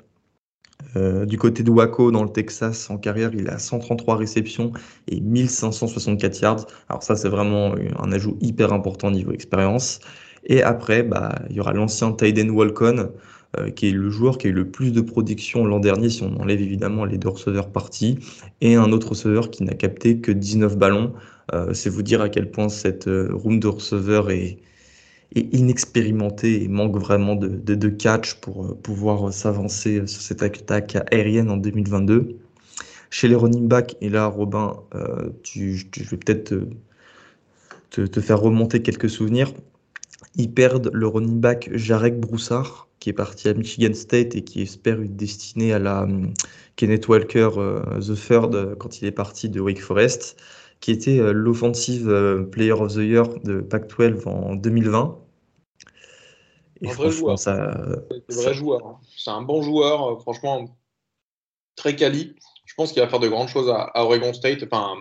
Euh, 0.97 1.27
du 1.27 1.39
côté 1.39 1.63
de 1.63 1.71
Waco, 1.71 2.11
dans 2.11 2.23
le 2.23 2.31
Texas, 2.31 2.91
en 2.91 2.99
carrière, 2.99 3.31
il 3.35 3.49
a 3.49 3.59
133 3.59 4.17
réceptions 4.17 4.73
et 5.09 5.21
1564 5.21 6.41
yards. 6.41 6.67
Alors 6.89 7.03
ça, 7.03 7.17
c'est 7.17 7.29
vraiment 7.29 7.75
un 7.99 8.13
ajout 8.13 8.37
hyper 8.41 8.73
important 8.73 9.11
niveau 9.11 9.33
expérience. 9.33 10.01
Et 10.47 10.63
après, 10.63 11.03
bah, 11.03 11.35
il 11.51 11.57
y 11.57 11.61
aura 11.61 11.73
l'ancien 11.73 12.13
Tyden 12.13 12.51
Walcon, 12.51 13.11
euh, 13.59 13.71
qui 13.71 13.89
est 13.89 13.93
le 13.93 14.11
joueur 14.11 14.39
qui 14.39 14.49
a 14.49 14.51
eu 14.51 14.53
le 14.53 14.71
plus 14.71 14.93
de 14.93 15.01
production 15.01 15.65
l'an 15.65 15.81
dernier, 15.81 16.11
si 16.11 16.23
on 16.23 16.41
enlève 16.41 16.61
évidemment 16.61 17.05
les 17.05 17.19
deux 17.19 17.29
receveurs 17.29 17.71
partis, 17.71 18.19
et 18.61 18.75
un 18.75 18.93
autre 18.93 19.11
receveur 19.11 19.51
qui 19.51 19.65
n'a 19.65 19.75
capté 19.75 20.19
que 20.21 20.33
19 20.33 20.77
ballons. 20.77 21.13
Euh, 21.53 21.75
c'est 21.75 21.91
vous 21.91 22.03
dire 22.03 22.21
à 22.21 22.29
quel 22.29 22.51
point 22.51 22.69
cette 22.69 23.09
room 23.09 23.61
de 23.61 23.69
receveurs 23.69 24.31
est, 24.31 24.59
inexpérimenté 25.35 26.62
et 26.62 26.68
manque 26.68 26.97
vraiment 26.97 27.35
de, 27.35 27.88
catch 27.88 28.35
pour 28.35 28.64
euh, 28.64 28.75
pouvoir 28.75 29.29
euh, 29.29 29.33
s'avancer 29.33 30.07
sur 30.07 30.20
cette 30.20 30.42
attaque 30.42 30.97
aérienne 31.11 31.51
en 31.51 31.57
2022. 31.57 32.38
Chez 33.11 33.29
les 33.29 33.35
running 33.35 33.68
backs, 33.68 33.97
et 34.01 34.09
là, 34.09 34.27
Robin, 34.27 34.77
euh, 34.94 35.31
je 35.44 36.05
vais 36.11 36.16
peut-être 36.16 36.55
te, 37.90 38.01
te, 38.03 38.20
faire 38.20 38.40
remonter 38.40 38.83
quelques 38.83 39.11
souvenirs. 39.11 39.53
Ils 40.37 40.53
perdent 40.53 40.90
le 40.92 41.07
running 41.07 41.40
back 41.40 41.70
Jarek 41.75 42.18
Broussard, 42.18 42.88
qui 42.99 43.11
est 43.11 43.14
parti 43.14 43.49
à 43.49 43.55
Michigan 43.55 43.94
State 43.94 44.35
et 44.35 44.42
qui 44.42 44.62
espère 44.62 45.01
une 45.01 45.14
destinée 45.14 45.73
à 45.73 45.79
la 45.79 46.09
Kenneth 46.75 47.07
Walker 47.07 47.51
The 48.01 48.14
Third 48.14 48.77
quand 48.79 49.01
il 49.01 49.07
est 49.07 49.12
parti 49.12 49.49
de 49.49 49.61
Wake 49.61 49.81
Forest, 49.81 50.40
qui 50.81 50.90
était 50.90 51.33
l'offensive 51.33 52.49
Player 52.51 52.73
of 52.73 52.94
the 52.94 52.99
Year 52.99 53.29
de 53.44 53.61
Pac-12 53.61 54.27
en 54.27 54.57
2020 54.57 55.24
un 56.83 56.93
vrai 56.93 57.11
joueur. 57.11 57.39
C'est 57.39 57.51
un 57.51 58.03
vrai 58.29 58.55
joueur. 58.55 58.87
Hein. 58.87 59.01
C'est 59.17 59.31
un 59.31 59.43
bon 59.43 59.63
joueur, 59.63 60.13
euh, 60.13 60.19
franchement, 60.19 60.77
très 61.77 61.97
quali. 61.97 62.35
Je 62.65 62.75
pense 62.75 62.93
qu'il 62.93 63.03
va 63.03 63.09
faire 63.09 63.21
de 63.21 63.29
grandes 63.29 63.49
choses 63.49 63.71
à, 63.71 63.91
Oregon 64.03 64.33
State, 64.33 64.65
enfin 64.65 64.97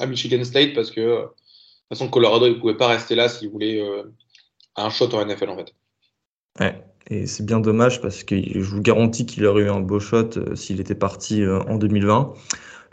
à 0.00 0.06
Michigan 0.06 0.42
State, 0.44 0.74
parce 0.74 0.90
que 0.90 1.00
de 1.00 1.22
toute 1.24 1.98
façon, 1.98 2.08
Colorado, 2.08 2.46
il 2.46 2.54
ne 2.54 2.60
pouvait 2.60 2.76
pas 2.76 2.88
rester 2.88 3.14
là 3.14 3.28
s'il 3.28 3.50
voulait 3.50 3.80
euh, 3.80 4.04
un 4.76 4.90
shot 4.90 5.14
en 5.14 5.24
NFL, 5.24 5.50
en 5.50 5.56
fait. 5.56 5.74
Ouais. 6.60 6.84
Et 7.10 7.26
c'est 7.26 7.44
bien 7.44 7.60
dommage 7.60 8.00
parce 8.00 8.22
que 8.22 8.36
je 8.36 8.60
vous 8.60 8.80
garantis 8.80 9.26
qu'il 9.26 9.44
aurait 9.44 9.64
eu 9.64 9.68
un 9.68 9.80
beau 9.80 9.98
shot 9.98 10.30
euh, 10.36 10.54
s'il 10.54 10.80
était 10.80 10.94
parti 10.94 11.44
en 11.46 11.76
2020. 11.76 12.32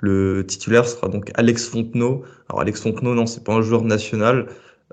Le 0.02 0.46
titulaire 0.46 0.88
sera 0.88 1.10
donc 1.10 1.32
Alex 1.36 1.68
Fontenot. 1.68 2.24
Alors 2.50 2.62
Alex 2.62 2.82
Fontenot, 2.82 3.13
non, 3.13 3.26
c'est 3.26 3.44
pas 3.44 3.54
un 3.54 3.62
joueur 3.62 3.84
national. 3.84 4.48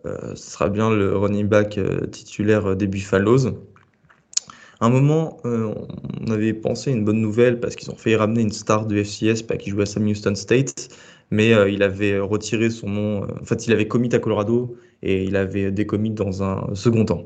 Euh, 0.06 0.34
ce 0.34 0.50
sera 0.52 0.68
bien 0.68 0.90
le 0.90 1.16
running 1.16 1.46
back 1.46 1.78
euh, 1.78 2.06
titulaire 2.06 2.76
des 2.76 2.86
Buffaloes. 2.86 3.48
À 4.80 4.86
un 4.86 4.90
moment, 4.90 5.38
euh, 5.46 5.74
on 6.26 6.30
avait 6.30 6.52
pensé 6.52 6.92
une 6.92 7.04
bonne 7.04 7.20
nouvelle 7.20 7.60
parce 7.60 7.76
qu'ils 7.76 7.90
ont 7.90 7.96
fait 7.96 8.14
ramener 8.14 8.42
une 8.42 8.52
star 8.52 8.86
de 8.86 9.02
FCS 9.02 9.42
qui 9.58 9.70
jouait 9.70 9.82
à 9.82 9.86
Sam 9.86 10.06
Houston 10.06 10.34
State, 10.34 10.88
mais 11.30 11.52
il 11.72 11.82
avait 11.82 12.18
retiré 12.18 12.68
son 12.70 12.88
nom. 12.88 13.22
en 13.22 13.44
fait, 13.44 13.66
il 13.66 13.72
avait 13.72 13.88
commit 13.88 14.14
à 14.14 14.18
Colorado 14.18 14.76
et 15.02 15.24
il 15.24 15.36
avait 15.36 15.72
décommit 15.72 16.10
dans 16.10 16.42
un 16.42 16.74
second 16.74 17.06
temps. 17.06 17.24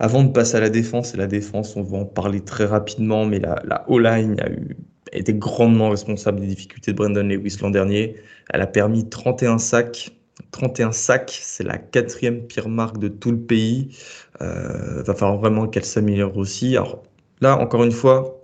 Avant 0.00 0.24
de 0.24 0.32
passer 0.32 0.56
à 0.56 0.60
la 0.60 0.68
défense, 0.68 1.14
et 1.14 1.16
la 1.16 1.28
défense, 1.28 1.76
on 1.76 1.82
va 1.84 1.98
en 1.98 2.04
parler 2.04 2.40
très 2.40 2.64
rapidement, 2.64 3.24
mais 3.24 3.38
la, 3.38 3.62
la 3.64 3.88
O-line 3.88 4.40
a 4.40 4.50
eu, 4.50 4.76
été 5.12 5.32
grandement 5.32 5.90
responsable 5.90 6.40
des 6.40 6.48
difficultés 6.48 6.92
de 6.92 6.96
Brandon 6.96 7.22
Lewis 7.22 7.58
l'an 7.62 7.70
dernier. 7.70 8.16
Elle 8.50 8.62
a 8.62 8.66
permis 8.66 9.08
31 9.08 9.58
sacs 9.58 10.10
31 10.50 10.92
sacs, 10.92 11.38
c'est 11.42 11.64
la 11.64 11.78
quatrième 11.78 12.46
pire 12.46 12.68
marque 12.68 12.98
de 12.98 13.08
tout 13.08 13.30
le 13.30 13.40
pays. 13.40 13.96
Euh, 14.40 15.02
va 15.02 15.14
falloir 15.14 15.38
vraiment 15.38 15.68
qu'elle 15.68 15.84
s'améliore 15.84 16.36
aussi. 16.36 16.76
Alors 16.76 17.02
là, 17.40 17.58
encore 17.58 17.84
une 17.84 17.92
fois, 17.92 18.42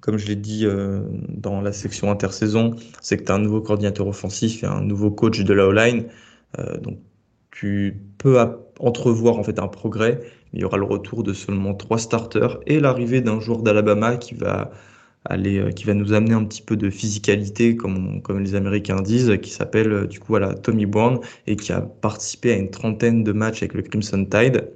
comme 0.00 0.18
je 0.18 0.26
l'ai 0.26 0.36
dit 0.36 0.66
euh, 0.66 1.00
dans 1.28 1.60
la 1.60 1.72
section 1.72 2.10
intersaison, 2.10 2.76
c'est 3.00 3.16
que 3.16 3.24
tu 3.24 3.32
as 3.32 3.34
un 3.34 3.38
nouveau 3.38 3.60
coordinateur 3.60 4.06
offensif 4.06 4.62
et 4.62 4.66
un 4.66 4.82
nouveau 4.82 5.10
coach 5.10 5.40
de 5.40 5.54
la 5.54 5.66
O-line. 5.66 6.06
Euh, 6.58 6.76
donc 6.78 6.98
tu 7.50 8.00
peux 8.18 8.38
entrevoir 8.78 9.38
en 9.38 9.42
fait 9.42 9.58
un 9.58 9.68
progrès. 9.68 10.20
Il 10.52 10.60
y 10.60 10.64
aura 10.64 10.76
le 10.76 10.84
retour 10.84 11.22
de 11.22 11.32
seulement 11.32 11.74
trois 11.74 11.98
starters 11.98 12.58
et 12.66 12.80
l'arrivée 12.80 13.20
d'un 13.20 13.40
joueur 13.40 13.62
d'Alabama 13.62 14.16
qui 14.16 14.34
va 14.34 14.70
euh, 15.30 15.70
qui 15.70 15.84
va 15.84 15.94
nous 15.94 16.12
amener 16.12 16.34
un 16.34 16.44
petit 16.44 16.62
peu 16.62 16.76
de 16.76 16.90
physicalité, 16.90 17.76
comme, 17.76 18.22
comme 18.22 18.40
les 18.40 18.54
Américains 18.54 19.00
disent, 19.00 19.38
qui 19.42 19.50
s'appelle 19.50 19.92
euh, 19.92 20.06
du 20.06 20.20
coup 20.20 20.28
voilà, 20.28 20.54
Tommy 20.54 20.86
Brown 20.86 21.20
et 21.46 21.56
qui 21.56 21.72
a 21.72 21.80
participé 21.80 22.52
à 22.52 22.56
une 22.56 22.70
trentaine 22.70 23.24
de 23.24 23.32
matchs 23.32 23.58
avec 23.58 23.74
le 23.74 23.82
Crimson 23.82 24.24
Tide. 24.24 24.70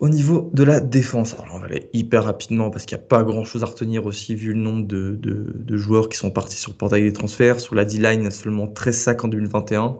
Au 0.00 0.08
niveau 0.08 0.50
de 0.54 0.62
la 0.62 0.78
défense, 0.78 1.34
alors 1.34 1.56
on 1.56 1.58
va 1.58 1.66
aller 1.66 1.90
hyper 1.92 2.24
rapidement 2.24 2.70
parce 2.70 2.86
qu'il 2.86 2.96
n'y 2.96 3.02
a 3.02 3.06
pas 3.06 3.24
grand 3.24 3.44
chose 3.44 3.64
à 3.64 3.66
retenir 3.66 4.06
aussi 4.06 4.36
vu 4.36 4.52
le 4.52 4.60
nombre 4.60 4.86
de, 4.86 5.16
de, 5.20 5.52
de 5.56 5.76
joueurs 5.76 6.08
qui 6.08 6.16
sont 6.16 6.30
partis 6.30 6.56
sur 6.56 6.70
le 6.70 6.76
portail 6.76 7.02
des 7.02 7.12
transferts. 7.12 7.58
Sur 7.58 7.74
la 7.74 7.84
D-line, 7.84 8.30
seulement 8.30 8.68
13 8.68 8.96
sacs 8.96 9.24
en 9.24 9.28
2021, 9.28 9.98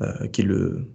euh, 0.00 0.26
qui 0.28 0.40
est 0.40 0.44
le, 0.44 0.88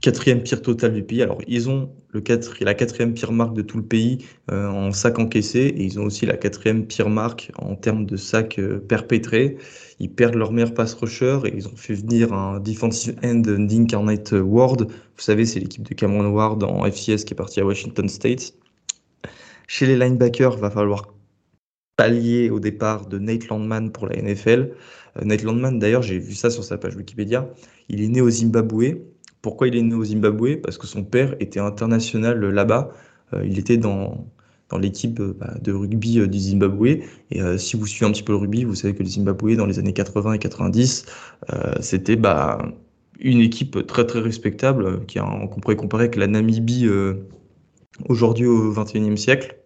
quatrième 0.00 0.42
pire 0.42 0.62
total 0.62 0.94
du 0.94 1.02
pays. 1.02 1.22
Alors, 1.22 1.38
ils 1.46 1.68
ont 1.70 1.90
le 2.10 2.22
la 2.60 2.74
quatrième 2.74 3.14
pire 3.14 3.32
marque 3.32 3.54
de 3.54 3.62
tout 3.62 3.78
le 3.78 3.84
pays 3.84 4.18
euh, 4.50 4.68
en 4.68 4.92
sacs 4.92 5.18
encaissés 5.18 5.72
et 5.76 5.82
ils 5.82 5.98
ont 5.98 6.04
aussi 6.04 6.26
la 6.26 6.36
quatrième 6.36 6.86
pire 6.86 7.08
marque 7.08 7.50
en 7.58 7.74
termes 7.74 8.04
de 8.04 8.16
sacs 8.16 8.58
euh, 8.58 8.78
perpétrés. 8.78 9.56
Ils 9.98 10.10
perdent 10.10 10.34
leur 10.34 10.52
meilleur 10.52 10.74
pass 10.74 10.94
rusher 10.94 11.38
et 11.46 11.52
ils 11.56 11.68
ont 11.68 11.76
fait 11.76 11.94
venir 11.94 12.32
un 12.32 12.60
defensive 12.60 13.16
end 13.24 13.42
d'Incarnate 13.46 14.32
Ward. 14.32 14.82
Vous 14.82 15.22
savez, 15.22 15.46
c'est 15.46 15.60
l'équipe 15.60 15.88
de 15.88 15.94
Cameron 15.94 16.28
Ward 16.28 16.62
en 16.64 16.84
FCS 16.84 17.24
qui 17.24 17.32
est 17.32 17.36
parti 17.36 17.60
à 17.60 17.64
Washington 17.64 18.08
State. 18.08 18.54
Chez 19.68 19.86
les 19.86 19.96
linebackers, 19.96 20.58
va 20.58 20.70
falloir 20.70 21.14
pallier 21.96 22.50
au 22.50 22.60
départ 22.60 23.06
de 23.06 23.18
Nate 23.18 23.48
Landman 23.48 23.92
pour 23.92 24.06
la 24.06 24.20
NFL. 24.20 24.74
Nate 25.22 25.42
Landman, 25.42 25.78
d'ailleurs, 25.78 26.02
j'ai 26.02 26.18
vu 26.18 26.34
ça 26.34 26.50
sur 26.50 26.64
sa 26.64 26.78
page 26.78 26.96
Wikipédia, 26.96 27.48
il 27.88 28.02
est 28.02 28.08
né 28.08 28.20
au 28.20 28.30
Zimbabwe. 28.30 28.96
Pourquoi 29.42 29.68
il 29.68 29.76
est 29.76 29.82
né 29.82 29.94
au 29.94 30.04
Zimbabwe? 30.04 30.60
Parce 30.62 30.78
que 30.78 30.86
son 30.86 31.04
père 31.04 31.34
était 31.40 31.60
international 31.60 32.40
là-bas. 32.40 32.90
il 33.44 33.58
était 33.58 33.76
dans, 33.76 34.26
l'équipe 34.80 35.20
bah, 35.20 35.54
de 35.60 35.72
rugby 35.72 36.26
du 36.28 36.38
Zimbabwe. 36.38 37.02
Et 37.30 37.58
si 37.58 37.76
vous 37.76 37.86
suivez 37.86 38.06
un 38.06 38.12
petit 38.12 38.22
peu 38.22 38.32
le 38.32 38.38
rugby, 38.38 38.64
vous 38.64 38.74
savez 38.74 38.94
que 38.94 39.02
le 39.02 39.08
Zimbabwe, 39.08 39.56
dans 39.56 39.66
les 39.66 39.78
années 39.78 39.92
80 39.92 40.34
et 40.34 40.38
90, 40.38 41.06
c'était 41.80 42.16
bah, 42.16 42.58
une 43.20 43.40
équipe 43.40 43.86
très 43.86 44.06
très 44.06 44.20
respectable, 44.20 45.04
qui 45.06 45.18
qu'on 45.18 45.60
pourrait 45.60 45.76
comparer 45.76 46.04
avec 46.04 46.16
la 46.16 46.26
Namibie 46.26 46.88
aujourd'hui 48.08 48.46
au 48.46 48.72
XXIe 48.72 49.18
siècle. 49.18 49.56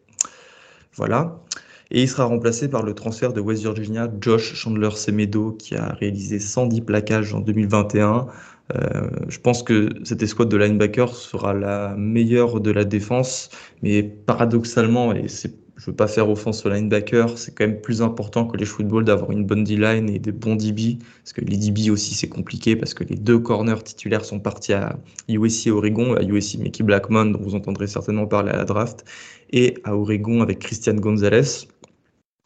Voilà. 0.96 1.45
Et 1.90 2.02
il 2.02 2.08
sera 2.08 2.24
remplacé 2.24 2.68
par 2.68 2.82
le 2.82 2.94
transfert 2.94 3.32
de 3.32 3.40
West 3.40 3.62
Virginia, 3.62 4.10
Josh 4.20 4.54
Chandler 4.54 4.90
Semedo, 4.90 5.52
qui 5.52 5.76
a 5.76 5.92
réalisé 5.92 6.40
110 6.40 6.80
plaquages 6.80 7.32
en 7.32 7.40
2021. 7.40 8.26
Euh, 8.74 9.08
je 9.28 9.38
pense 9.38 9.62
que 9.62 9.90
cette 10.02 10.22
escouade 10.22 10.48
de 10.48 10.56
linebacker 10.56 11.14
sera 11.14 11.54
la 11.54 11.94
meilleure 11.96 12.60
de 12.60 12.70
la 12.72 12.84
défense, 12.84 13.50
mais 13.82 14.02
paradoxalement, 14.02 15.14
et 15.14 15.28
c'est 15.28 15.54
je 15.76 15.90
veux 15.90 15.96
pas 15.96 16.06
faire 16.06 16.28
offense 16.30 16.64
aux 16.64 16.70
linebackers, 16.70 17.36
c'est 17.36 17.54
quand 17.54 17.66
même 17.66 17.80
plus 17.80 18.00
important 18.00 18.46
que 18.46 18.56
les 18.56 18.64
football 18.64 19.04
d'avoir 19.04 19.30
une 19.30 19.44
bonne 19.44 19.62
D-line 19.62 20.08
et 20.08 20.18
des 20.18 20.32
bons 20.32 20.56
DB, 20.56 20.98
parce 21.22 21.34
que 21.34 21.42
les 21.42 21.56
DB 21.56 21.90
aussi 21.90 22.14
c'est 22.14 22.28
compliqué, 22.28 22.76
parce 22.76 22.94
que 22.94 23.04
les 23.04 23.16
deux 23.16 23.38
corners 23.38 23.82
titulaires 23.84 24.24
sont 24.24 24.40
partis 24.40 24.72
à 24.72 24.98
USC 25.28 25.68
Oregon, 25.68 26.14
à 26.14 26.22
USC 26.22 26.58
Mickey 26.58 26.82
Blackmon, 26.82 27.26
dont 27.26 27.40
vous 27.42 27.54
entendrez 27.54 27.86
certainement 27.86 28.26
parler 28.26 28.52
à 28.52 28.56
la 28.56 28.64
draft, 28.64 29.04
et 29.50 29.74
à 29.84 29.94
Oregon 29.94 30.40
avec 30.40 30.60
Christian 30.60 30.94
Gonzalez, 30.94 31.68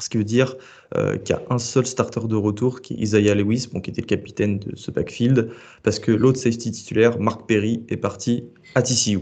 ce 0.03 0.09
qui 0.09 0.19
veut 0.19 0.25
dire 0.25 0.57
euh, 0.97 1.17
qu'il 1.17 1.35
y 1.35 1.39
a 1.39 1.43
un 1.51 1.59
seul 1.59 1.87
starter 1.87 2.27
de 2.27 2.37
retour, 2.37 2.81
qui 2.81 2.95
est 2.95 2.97
Isaiah 2.99 3.35
Lewis, 3.35 3.69
bon, 3.73 3.81
qui 3.81 3.91
était 3.91 4.01
le 4.01 4.07
capitaine 4.07 4.59
de 4.59 4.77
ce 4.77 4.91
backfield, 4.91 5.51
parce 5.83 5.99
que 5.99 6.13
l'autre 6.13 6.39
safety 6.39 6.71
titulaire, 6.71 7.19
Mark 7.19 7.47
Perry, 7.47 7.85
est 7.89 7.97
parti 7.97 8.45
à 8.75 8.83
TCU. 8.83 9.21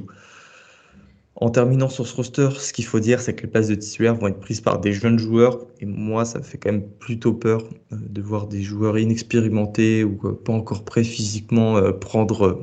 En 1.41 1.51
terminant 1.51 1.89
sur 1.89 2.07
ce 2.07 2.17
roster, 2.17 2.49
ce 2.59 2.73
qu'il 2.73 2.85
faut 2.85 2.99
dire, 2.99 3.21
c'est 3.21 3.35
que 3.35 3.43
les 3.43 3.49
places 3.49 3.69
de 3.69 3.77
titulaires 3.77 4.17
vont 4.17 4.27
être 4.27 4.41
prises 4.41 4.61
par 4.61 4.81
des 4.81 4.93
jeunes 4.93 5.19
joueurs. 5.19 5.67
Et 5.81 5.87
moi, 5.87 6.25
ça 6.25 6.39
me 6.39 6.45
fait 6.45 6.59
quand 6.59 6.73
même 6.73 6.89
plutôt 6.99 7.33
peur 7.33 7.63
euh, 7.93 7.97
de 7.97 8.21
voir 8.21 8.49
des 8.49 8.63
joueurs 8.63 8.99
inexpérimentés 8.99 10.03
ou 10.03 10.19
euh, 10.25 10.33
pas 10.33 10.53
encore 10.53 10.85
prêts 10.85 11.05
physiquement 11.05 11.93
prendre 11.93 12.63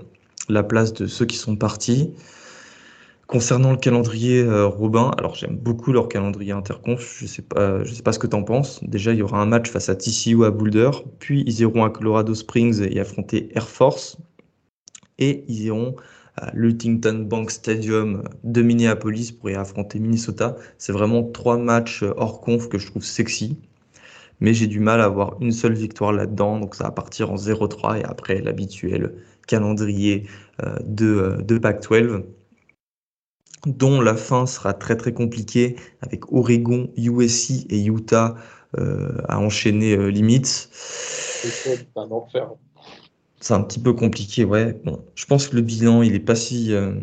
la 0.49 0.63
place 0.63 0.93
de 0.93 1.07
ceux 1.07 1.25
qui 1.25 1.37
sont 1.37 1.55
partis. 1.55 2.13
Concernant 3.27 3.71
le 3.71 3.77
calendrier 3.77 4.43
Robin, 4.65 5.11
alors 5.17 5.33
j'aime 5.33 5.57
beaucoup 5.57 5.91
leur 5.91 6.07
calendrier 6.07 6.51
interconf. 6.51 7.17
Je 7.19 7.25
sais 7.25 7.41
pas, 7.41 7.83
je 7.83 7.91
sais 7.93 8.03
pas 8.03 8.11
ce 8.11 8.19
que 8.19 8.27
tu 8.27 8.35
en 8.35 8.43
penses. 8.43 8.83
Déjà, 8.83 9.13
il 9.13 9.17
y 9.17 9.21
aura 9.23 9.41
un 9.41 9.47
match 9.47 9.69
face 9.69 9.89
à 9.89 9.95
TCU 9.95 10.45
à 10.45 10.51
Boulder, 10.51 10.91
puis 11.19 11.43
ils 11.47 11.59
iront 11.61 11.83
à 11.83 11.89
Colorado 11.89 12.35
Springs 12.35 12.83
et 12.83 12.99
affronter 12.99 13.49
Air 13.55 13.67
Force, 13.67 14.17
et 15.17 15.43
ils 15.47 15.63
iront 15.63 15.95
à 16.37 16.51
l'Huntington 16.53 17.25
Bank 17.27 17.51
Stadium 17.51 18.23
de 18.43 18.61
Minneapolis 18.61 19.31
pour 19.31 19.49
y 19.49 19.55
affronter 19.55 19.99
Minnesota. 19.99 20.55
C'est 20.77 20.91
vraiment 20.91 21.23
trois 21.23 21.57
matchs 21.57 22.03
hors 22.17 22.41
conf 22.41 22.67
que 22.67 22.77
je 22.77 22.87
trouve 22.87 23.03
sexy. 23.03 23.57
Mais 24.41 24.53
j'ai 24.53 24.67
du 24.67 24.81
mal 24.81 24.99
à 24.99 25.05
avoir 25.05 25.37
une 25.41 25.53
seule 25.53 25.73
victoire 25.73 26.11
là-dedans. 26.11 26.59
Donc 26.59 26.75
ça 26.75 26.85
va 26.85 26.91
partir 26.91 27.31
en 27.31 27.35
0-3 27.35 28.01
et 28.01 28.03
après 28.03 28.41
l'habituel 28.41 29.13
calendrier 29.47 30.27
euh, 30.63 30.75
de, 30.83 31.05
euh, 31.05 31.37
de 31.41 31.57
Pac-12 31.57 32.23
dont 33.65 34.01
la 34.01 34.15
fin 34.15 34.45
sera 34.45 34.73
très 34.73 34.95
très 34.95 35.13
compliquée 35.13 35.75
avec 36.01 36.31
Oregon, 36.31 36.89
USC 36.97 37.65
et 37.69 37.83
Utah 37.85 38.35
euh, 38.77 39.17
à 39.27 39.39
enchaîner 39.39 40.11
limites. 40.11 40.69
C'est 40.71 41.87
un 41.95 42.09
enfer 42.11 42.49
c'est 43.45 43.53
un 43.53 43.61
petit 43.61 43.79
peu 43.79 43.93
compliqué, 43.93 44.43
ouais. 44.43 44.79
Bon, 44.85 45.05
je 45.13 45.25
pense 45.25 45.49
que 45.49 45.55
le 45.55 45.61
bilan, 45.61 46.01
il 46.01 46.15
est 46.15 46.19
pas 46.19 46.33
si, 46.33 46.73
euh, 46.73 46.93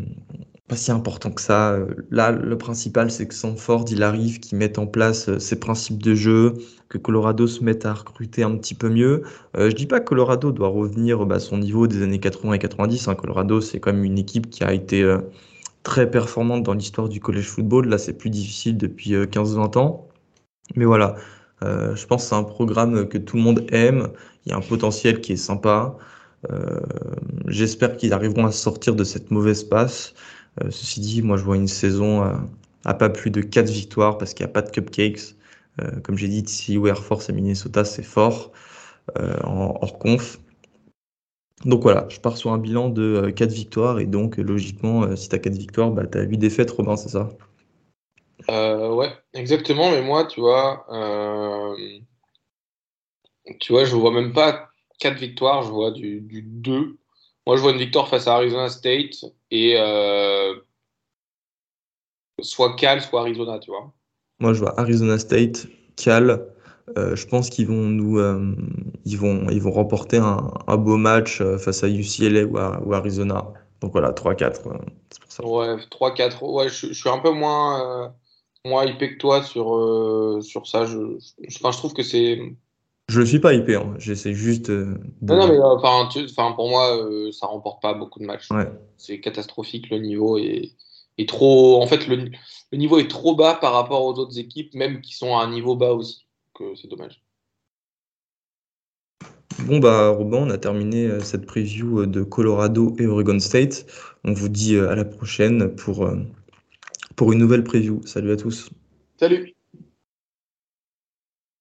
pas 0.67 0.75
si 0.75 0.91
important 0.91 1.31
que 1.31 1.41
ça. 1.41 1.79
Là, 2.11 2.33
le 2.33 2.59
principal, 2.59 3.13
c'est 3.13 3.29
que 3.29 3.35
Sanford, 3.35 3.85
il 3.93 4.03
arrive, 4.03 4.41
qu'il 4.41 4.59
mette 4.59 4.77
en 4.77 4.89
place 4.89 5.29
euh, 5.29 5.39
ses 5.39 5.61
principes 5.61 6.03
de 6.03 6.17
jeu, 6.17 6.55
que 6.89 6.99
Colorado 6.99 7.47
se 7.47 7.63
mette 7.63 7.87
à 7.87 7.95
recruter 7.95 8.43
un 8.43 8.57
petit 8.57 8.75
peu 8.75 8.89
mieux. 8.89 9.23
Euh, 9.57 9.71
je 9.71 9.77
dis 9.77 9.87
pas 9.87 10.01
que 10.01 10.07
Colorado 10.07 10.51
doit 10.51 10.67
revenir 10.67 11.25
bah, 11.27 11.37
à 11.37 11.39
son 11.39 11.59
niveau 11.59 11.87
des 11.87 12.03
années 12.03 12.19
80 12.19 12.55
et 12.55 12.59
90. 12.59 13.07
Hein. 13.07 13.15
Colorado, 13.15 13.61
c'est 13.61 13.79
quand 13.79 13.93
même 13.93 14.03
une 14.03 14.19
équipe 14.19 14.51
qui 14.51 14.65
a 14.65 14.73
été 14.73 15.05
très 15.83 16.11
performante 16.11 16.63
dans 16.63 16.75
l'histoire 16.75 17.09
du 17.09 17.21
college 17.21 17.49
football. 17.49 17.89
Là, 17.89 17.99
c'est 17.99 18.15
plus 18.15 18.31
difficile 18.31 18.77
depuis 18.77 19.13
15-20 19.13 19.79
ans. 19.79 20.09
Mais 20.77 20.85
voilà, 20.85 21.17
je 21.61 22.07
pense 22.07 22.23
que 22.23 22.29
c'est 22.31 22.35
un 22.35 22.45
programme 22.45 23.09
que 23.09 23.19
tout 23.19 23.37
le 23.37 23.43
monde 23.43 23.67
aime. 23.71 24.09
Il 24.47 24.51
y 24.51 24.53
a 24.55 24.59
un 24.59 24.61
potentiel 24.61 25.21
qui 25.21 25.33
est 25.33 25.37
sympa. 25.37 25.97
Euh, 26.51 26.81
j'espère 27.47 27.97
qu'ils 27.97 28.13
arriveront 28.13 28.47
à 28.47 28.53
sortir 28.53 28.95
de 28.95 29.05
cette 29.05 29.31
mauvaise 29.31 29.65
passe. 29.65 30.15
Euh, 30.63 30.71
ceci 30.71 31.01
dit, 31.01 31.23
moi 31.23 31.37
je 31.37 31.45
vois 31.45 31.57
une 31.57 31.69
saison 31.69 32.23
à, 32.85 32.95
pas 32.95 33.09
plus 33.09 33.31
de 33.31 33.41
4 33.41 33.71
victoires 33.71 34.19
parce 34.19 34.35
qu'il 34.35 34.45
n'y 34.45 34.51
a 34.51 34.53
pas 34.53 34.63
de 34.63 34.71
cupcakes. 34.71 35.37
Euh, 35.81 36.01
comme 36.01 36.17
j'ai 36.19 36.29
dit, 36.29 36.45
si 36.47 36.77
Air 36.77 37.03
Force 37.03 37.29
et 37.29 37.33
Minnesota, 37.33 37.85
c'est 37.85 38.03
fort 38.03 38.53
en 39.45 39.75
hors 39.81 39.99
conf. 39.99 40.39
Donc 41.65 41.83
voilà, 41.83 42.07
je 42.09 42.19
pars 42.21 42.37
sur 42.37 42.53
un 42.53 42.59
bilan 42.59 42.89
de 42.89 43.31
4 43.31 43.53
victoires 43.53 44.01
et 44.01 44.07
donc 44.07 44.37
logiquement, 44.37 45.15
si 45.17 45.29
tu 45.29 45.35
as 45.35 45.39
4 45.39 45.57
victoires, 45.57 45.91
bah, 45.91 46.07
tu 46.07 46.19
as 46.19 46.23
8 46.23 46.39
défaites, 46.39 46.71
Robin, 46.71 46.97
c'est 46.97 47.11
ça? 47.11 47.29
Ouais, 48.49 49.13
exactement, 49.35 49.91
mais 49.91 50.03
moi, 50.03 50.25
tu 50.27 50.41
vois, 50.41 50.85
tu 53.61 53.73
vois, 53.73 53.85
je 53.85 53.95
vois 53.95 54.13
même 54.13 54.33
pas 54.33 54.71
4 54.99 55.19
victoires, 55.19 55.63
je 55.63 55.71
vois 55.71 55.91
du, 55.91 56.21
du 56.21 56.43
2. 56.43 56.99
Moi, 57.47 57.57
je 57.57 57.63
vois 57.63 57.73
une 57.73 57.79
victoire 57.79 58.09
face 58.09 58.29
à 58.29 58.37
Arizona 58.37 58.69
State 58.69 59.25
et 59.51 59.75
euh, 59.77 60.55
soit 62.41 62.77
Cal, 62.77 63.01
soit 63.03 63.23
Arizona, 63.23 63.59
tu 63.59 63.71
vois. 63.71 63.93
Moi, 64.39 64.55
je 64.55 64.61
vois 64.61 64.79
Arizona 64.79 65.19
State, 65.19 65.67
Cal. 65.97 66.52
Euh, 66.97 67.17
je 67.17 67.27
pense 67.27 67.49
qu'ils 67.49 67.69
vont 67.69 67.89
nous, 67.89 68.19
euh, 68.19 68.55
ils 69.05 69.19
vont, 69.19 69.49
ils 69.51 69.61
vont 69.61 69.71
remporter 69.71 70.19
un, 70.19 70.51
un 70.67 70.77
beau 70.77 70.97
match 70.97 71.43
face 71.59 71.85
à 71.85 71.89
UCLA 71.89 72.45
ou, 72.45 72.59
ou 72.87 72.95
Arizona. 72.95 73.53
Donc 73.81 73.93
voilà, 73.93 74.13
3-4. 74.13 74.55
c'est 75.11 75.21
pour 75.21 75.33
ça. 75.33 75.47
Ouais, 75.47 75.77
3-4. 75.91 76.45
Ouais, 76.45 76.69
je, 76.69 76.89
je, 76.89 76.93
suis 76.93 77.09
un 77.09 77.19
peu 77.19 77.31
moins, 77.31 78.13
moins 78.65 78.85
hypé 78.85 79.15
que 79.15 79.19
toi 79.19 79.43
sur, 79.43 80.39
sur 80.43 80.67
ça. 80.67 80.85
Je, 80.85 81.19
je, 81.49 81.59
enfin, 81.59 81.73
je 81.73 81.79
trouve 81.79 81.93
que 81.93 82.03
c'est 82.03 82.39
je 83.13 83.21
ne 83.21 83.27
suis 83.27 83.41
pas 83.41 83.53
hypé, 83.53 83.75
hein. 83.75 83.95
j'essaie 83.99 84.33
juste 84.33 84.71
de... 84.71 84.99
Non, 85.21 85.47
mais 85.47 85.59
euh, 85.59 85.77
enfin, 85.77 86.53
pour 86.53 86.71
moi, 86.71 86.97
euh, 86.97 87.31
ça 87.33 87.47
remporte 87.47 87.83
pas 87.83 87.95
beaucoup 87.95 88.19
de 88.21 88.25
matchs. 88.25 88.49
C'est 88.97 89.21
catastrophique, 89.21 89.91
le 89.91 89.99
niveau 89.99 90.39
est, 90.39 90.73
trop... 91.29 91.83
En 91.83 91.87
fait, 91.87 92.07
le, 92.07 92.31
le, 92.71 92.79
niveau 92.79 92.99
est 92.99 93.11
trop 93.11 93.35
bas 93.35 93.55
par 93.55 93.75
rapport 93.75 94.05
aux 94.05 94.15
autres 94.15 94.39
équipes, 94.39 94.75
même 94.75 95.03
qui 95.03 95.15
sont 95.15 95.37
à 95.37 95.43
un 95.43 95.51
niveau 95.51 95.77
bas 95.77 95.93
aussi. 95.93 96.27
C'est 96.77 96.89
dommage. 96.89 97.23
Bon, 99.67 99.79
bah, 99.79 100.09
Robin, 100.09 100.39
on 100.39 100.51
a 100.51 100.59
terminé 100.59 101.07
euh, 101.07 101.21
cette 101.21 101.47
preview 101.47 102.07
de 102.07 102.23
Colorado 102.23 102.95
et 102.99 103.07
Oregon 103.07 103.39
State. 103.39 103.87
On 104.25 104.33
vous 104.33 104.49
dit 104.49 104.77
à 104.79 104.95
la 104.95 105.05
prochaine 105.05 105.75
pour, 105.75 106.09
pour 107.17 107.33
une 107.33 107.39
nouvelle 107.39 107.65
preview. 107.65 108.01
Salut 108.05 108.33
à 108.33 108.37
tous. 108.37 108.71
Salut 109.19 109.55